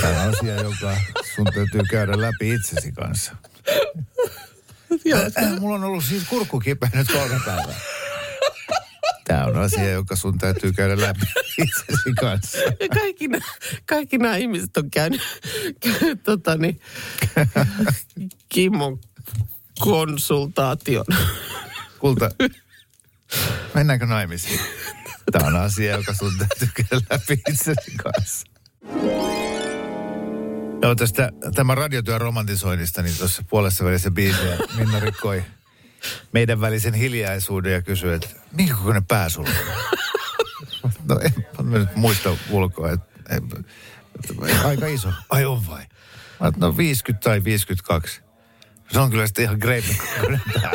Tämä 0.00 0.22
on 0.22 0.34
asia, 0.34 0.54
joka 0.54 0.96
sun 1.36 1.46
täytyy 1.54 1.80
käydä 1.90 2.20
läpi 2.20 2.54
itsesi 2.54 2.92
kanssa. 2.92 3.36
Äh, 4.92 5.60
mulla 5.60 5.74
on 5.74 5.84
ollut 5.84 6.04
siis 6.04 6.24
kurkku 6.28 6.60
kipeä 6.60 6.90
nyt 6.94 7.12
kolme 7.12 7.40
päivää. 7.46 7.74
Tämä 9.26 9.44
on 9.44 9.56
asia, 9.56 9.90
joka 9.90 10.16
sun 10.16 10.38
täytyy 10.38 10.72
käydä 10.72 11.00
läpi 11.00 11.26
itsesi 11.64 12.12
kanssa. 12.20 12.58
Ja 12.58 12.88
kaikki, 12.94 13.28
kaikki 13.86 14.18
nämä 14.18 14.36
ihmiset 14.36 14.76
on 14.76 14.90
käynyt, 14.90 15.20
käynyt 15.80 16.22
tota 16.22 16.56
niin, 16.56 16.80
Kimmon 18.48 19.00
konsultaation. 19.80 21.04
Kulta, 21.98 22.30
mennäänkö 23.74 24.06
naimisiin? 24.06 24.60
Tämä 25.32 25.46
on 25.46 25.56
asia, 25.56 25.96
joka 25.96 26.14
sun 26.14 26.32
täytyy 26.38 26.68
käydä 26.74 27.06
läpi 27.10 27.42
itsesi 27.48 27.90
kanssa. 28.02 28.46
Joo, 30.82 30.94
tästä 30.94 31.32
tämän 31.54 31.76
radiotyön 31.76 32.20
romantisoinnista, 32.20 33.02
niin 33.02 33.16
tuossa 33.18 33.44
puolessa 33.50 33.84
välissä 33.84 34.10
biisiä 34.10 34.58
Minna 34.76 35.00
rikkoi 35.00 35.44
meidän 36.32 36.60
välisen 36.60 36.94
hiljaisuuden 36.94 37.72
ja 37.72 37.82
kysyi, 37.82 38.14
että 38.14 38.28
minkä 38.56 38.74
kokoinen 38.74 39.04
pää 39.06 39.28
sulla 39.28 39.50
on? 39.50 39.56
No 41.08 41.20
en 41.20 41.32
mä 41.62 41.78
nyt 41.78 41.96
muista 41.96 42.36
ulkoa, 42.50 42.90
että, 42.90 43.06
että 43.36 43.56
aika 44.68 44.86
iso. 44.86 45.12
Ai 45.30 45.44
on 45.44 45.66
vai? 45.66 45.86
Mä 46.40 46.52
no 46.56 46.76
50 46.76 47.24
tai 47.24 47.44
52. 47.44 48.20
Se 48.92 48.98
on 48.98 49.10
kyllä 49.10 49.26
sitten 49.26 49.42
ihan 49.44 49.58
greipin 49.58 49.96
kokoinen 49.98 50.40
pää. 50.54 50.72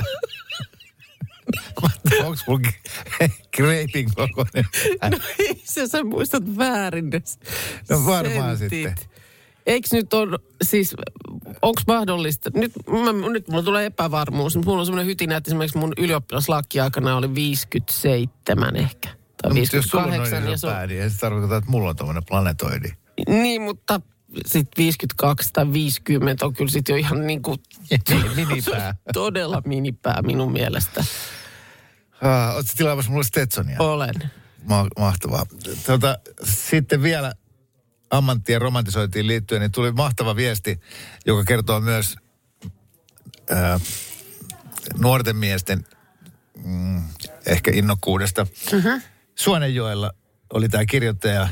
Onko 2.24 2.38
mulla 2.48 2.72
greipin 3.56 4.14
kokoinen 4.16 4.66
pää? 5.00 5.10
No 5.10 5.18
ei 5.40 5.62
se, 5.66 5.88
sä 5.88 6.04
muistat 6.04 6.44
väärin 6.58 7.10
No 7.90 8.06
varmaan 8.06 8.58
sentit. 8.58 8.88
sitten. 8.90 9.11
Eikö 9.66 9.88
nyt 9.92 10.14
on, 10.14 10.40
siis, 10.64 10.96
onko 11.62 11.82
mahdollista, 11.88 12.50
nyt, 12.54 12.72
mä, 12.88 13.30
nyt 13.30 13.48
mulla 13.48 13.64
tulee 13.64 13.86
epävarmuus, 13.86 14.56
mutta 14.56 14.70
mulla 14.70 14.80
on 14.82 14.86
semmoinen 14.86 15.06
hytinä, 15.08 15.38
että 15.38 15.50
esimerkiksi 15.52 15.78
mun 15.78 15.94
ylioppilaslakki 15.98 16.80
aikana 16.80 17.18
oli 17.18 17.36
57 17.36 18.76
ehkä. 18.76 19.10
Tai 19.42 19.52
No, 19.54 19.60
mutta 19.60 19.76
jos 19.76 19.86
sulla 19.86 20.04
on 20.04 20.12
58. 20.12 20.52
ja 20.52 20.58
se 20.58 20.68
on, 20.84 20.90
niin 20.90 21.12
se 21.12 21.18
tarkoita, 21.18 21.58
että 21.58 21.72
mulla 21.72 21.90
on 21.90 21.96
tommonen 21.96 22.24
planetoidi. 22.28 22.90
niin, 23.28 23.62
mutta 23.62 24.02
sitten 24.46 24.84
52 24.84 25.50
tai 25.54 25.74
50 25.74 26.46
on 26.46 26.54
kyllä 26.54 26.72
sitten 26.72 26.94
jo 26.94 26.98
ihan 26.98 27.26
niin 27.28 27.42
kuin 27.42 27.58
Minipää. 28.36 28.96
todella 29.14 29.62
minipää 29.66 30.22
minun 30.22 30.52
mielestä. 30.52 31.04
Ah, 32.22 32.56
Oletko 32.56 32.74
tilaamassa 32.78 33.12
mulle 33.12 33.24
Stetsonia? 33.24 33.76
Olen. 33.80 34.14
Ma- 34.64 34.88
mahtavaa. 35.00 35.46
Tota, 35.86 36.18
sitten 36.44 37.02
vielä 37.04 37.34
ammanttien 38.12 38.62
romantisointiin 38.62 39.28
liittyen, 39.28 39.62
niin 39.62 39.72
tuli 39.72 39.92
mahtava 39.92 40.36
viesti, 40.36 40.80
joka 41.26 41.44
kertoo 41.44 41.80
myös 41.80 42.16
ää, 43.50 43.80
nuorten 45.00 45.36
miesten 45.36 45.86
mm, 46.66 47.02
ehkä 47.46 47.72
innokkuudesta. 47.74 48.48
Mm-hmm. 48.72 49.02
Suonenjoella 49.36 50.12
oli 50.54 50.70
tämä 50.70 50.86
kirjoittaja 50.86 51.42
ää, 51.42 51.50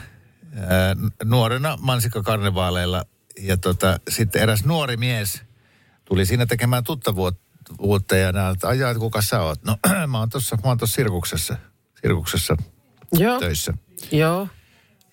nuorena 1.23 1.77
mansikkakarnevaaleilla 1.81 3.05
ja 3.39 3.57
tota, 3.57 3.99
sitten 4.09 4.41
eräs 4.41 4.65
nuori 4.65 4.97
mies 4.97 5.41
tuli 6.05 6.25
siinä 6.25 6.45
tekemään 6.45 6.83
tuttavuutta 6.83 8.15
ja 8.15 8.31
näin, 8.31 8.53
että 8.53 8.67
ajaa, 8.67 8.91
että 8.91 8.99
kuka 8.99 9.21
sä 9.21 9.41
oot? 9.41 9.63
No 9.63 9.77
mä 10.07 10.19
oon 10.19 10.29
tuossa 10.29 10.57
sirkuksessa, 10.85 11.57
sirkuksessa 12.01 12.57
Joo. 13.11 13.39
töissä. 13.39 13.73
Joo. 14.11 14.47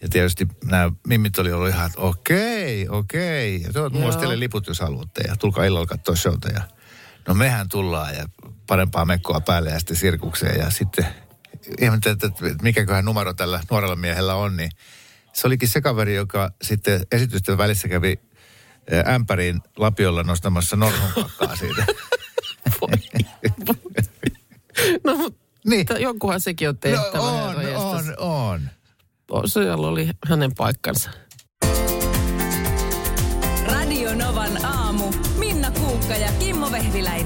Ja 0.03 0.09
tietysti 0.09 0.49
nämä 0.65 0.91
mimmit 1.07 1.39
oli 1.39 1.53
ollut 1.53 1.69
ihan, 1.69 1.87
että 1.87 2.01
okei, 2.01 2.89
okei. 2.89 3.63
Ja 3.63 3.73
tuot 3.73 4.19
teille 4.19 4.41
liput, 4.41 4.67
jos 4.67 4.81
haluatte. 4.81 5.23
Ja 5.29 5.37
tulkaa 5.37 5.65
illalla 5.65 5.87
katsoa 5.87 6.17
showta. 6.17 6.49
Ja 6.49 6.63
no 7.29 7.35
mehän 7.35 7.69
tullaan 7.69 8.15
ja 8.15 8.29
parempaa 8.67 9.05
mekkoa 9.05 9.41
päälle 9.41 9.71
ja 9.71 9.79
sitten 9.79 9.97
sirkukseen. 9.97 10.61
Ja 10.61 10.71
sitten 10.71 11.07
ihmettelin, 11.81 12.19
että, 12.25 12.45
mikäköhän 12.63 13.05
numero 13.05 13.35
tällä 13.35 13.61
nuorella 13.71 13.97
miehellä 13.97 14.35
on. 14.35 14.57
Niin 14.57 14.71
se 15.33 15.47
olikin 15.47 15.69
se 15.69 15.81
kaveri, 15.81 16.15
joka 16.15 16.51
sitten 16.63 17.07
esitysten 17.13 17.59
välissä 17.59 17.89
kävi 17.89 18.19
ämpäriin 19.09 19.61
lapiolla 19.77 20.23
nostamassa 20.23 20.77
norsunpakkaa 20.77 21.57
siitä. 21.57 21.87
No, 25.05 25.17
mutta 25.17 25.41
Niin. 25.65 25.87
jonkunhan 25.99 26.41
sekin 26.41 26.69
on 26.69 26.79
tehtävä. 26.79 27.11
No 27.15 27.51
on, 27.51 27.57
on, 27.77 28.15
on. 28.19 28.71
Siellä 29.47 29.89
oli 29.89 30.11
hänen 30.29 30.55
paikkansa. 30.55 31.11
Radio 33.67 34.15
Novan 34.15 34.65
aamu. 34.65 35.05
Minna 35.39 35.71
Kuukka 35.71 36.15
ja 36.15 36.29
Kimmo 36.39 36.73
Vehviläinen. 36.73 37.26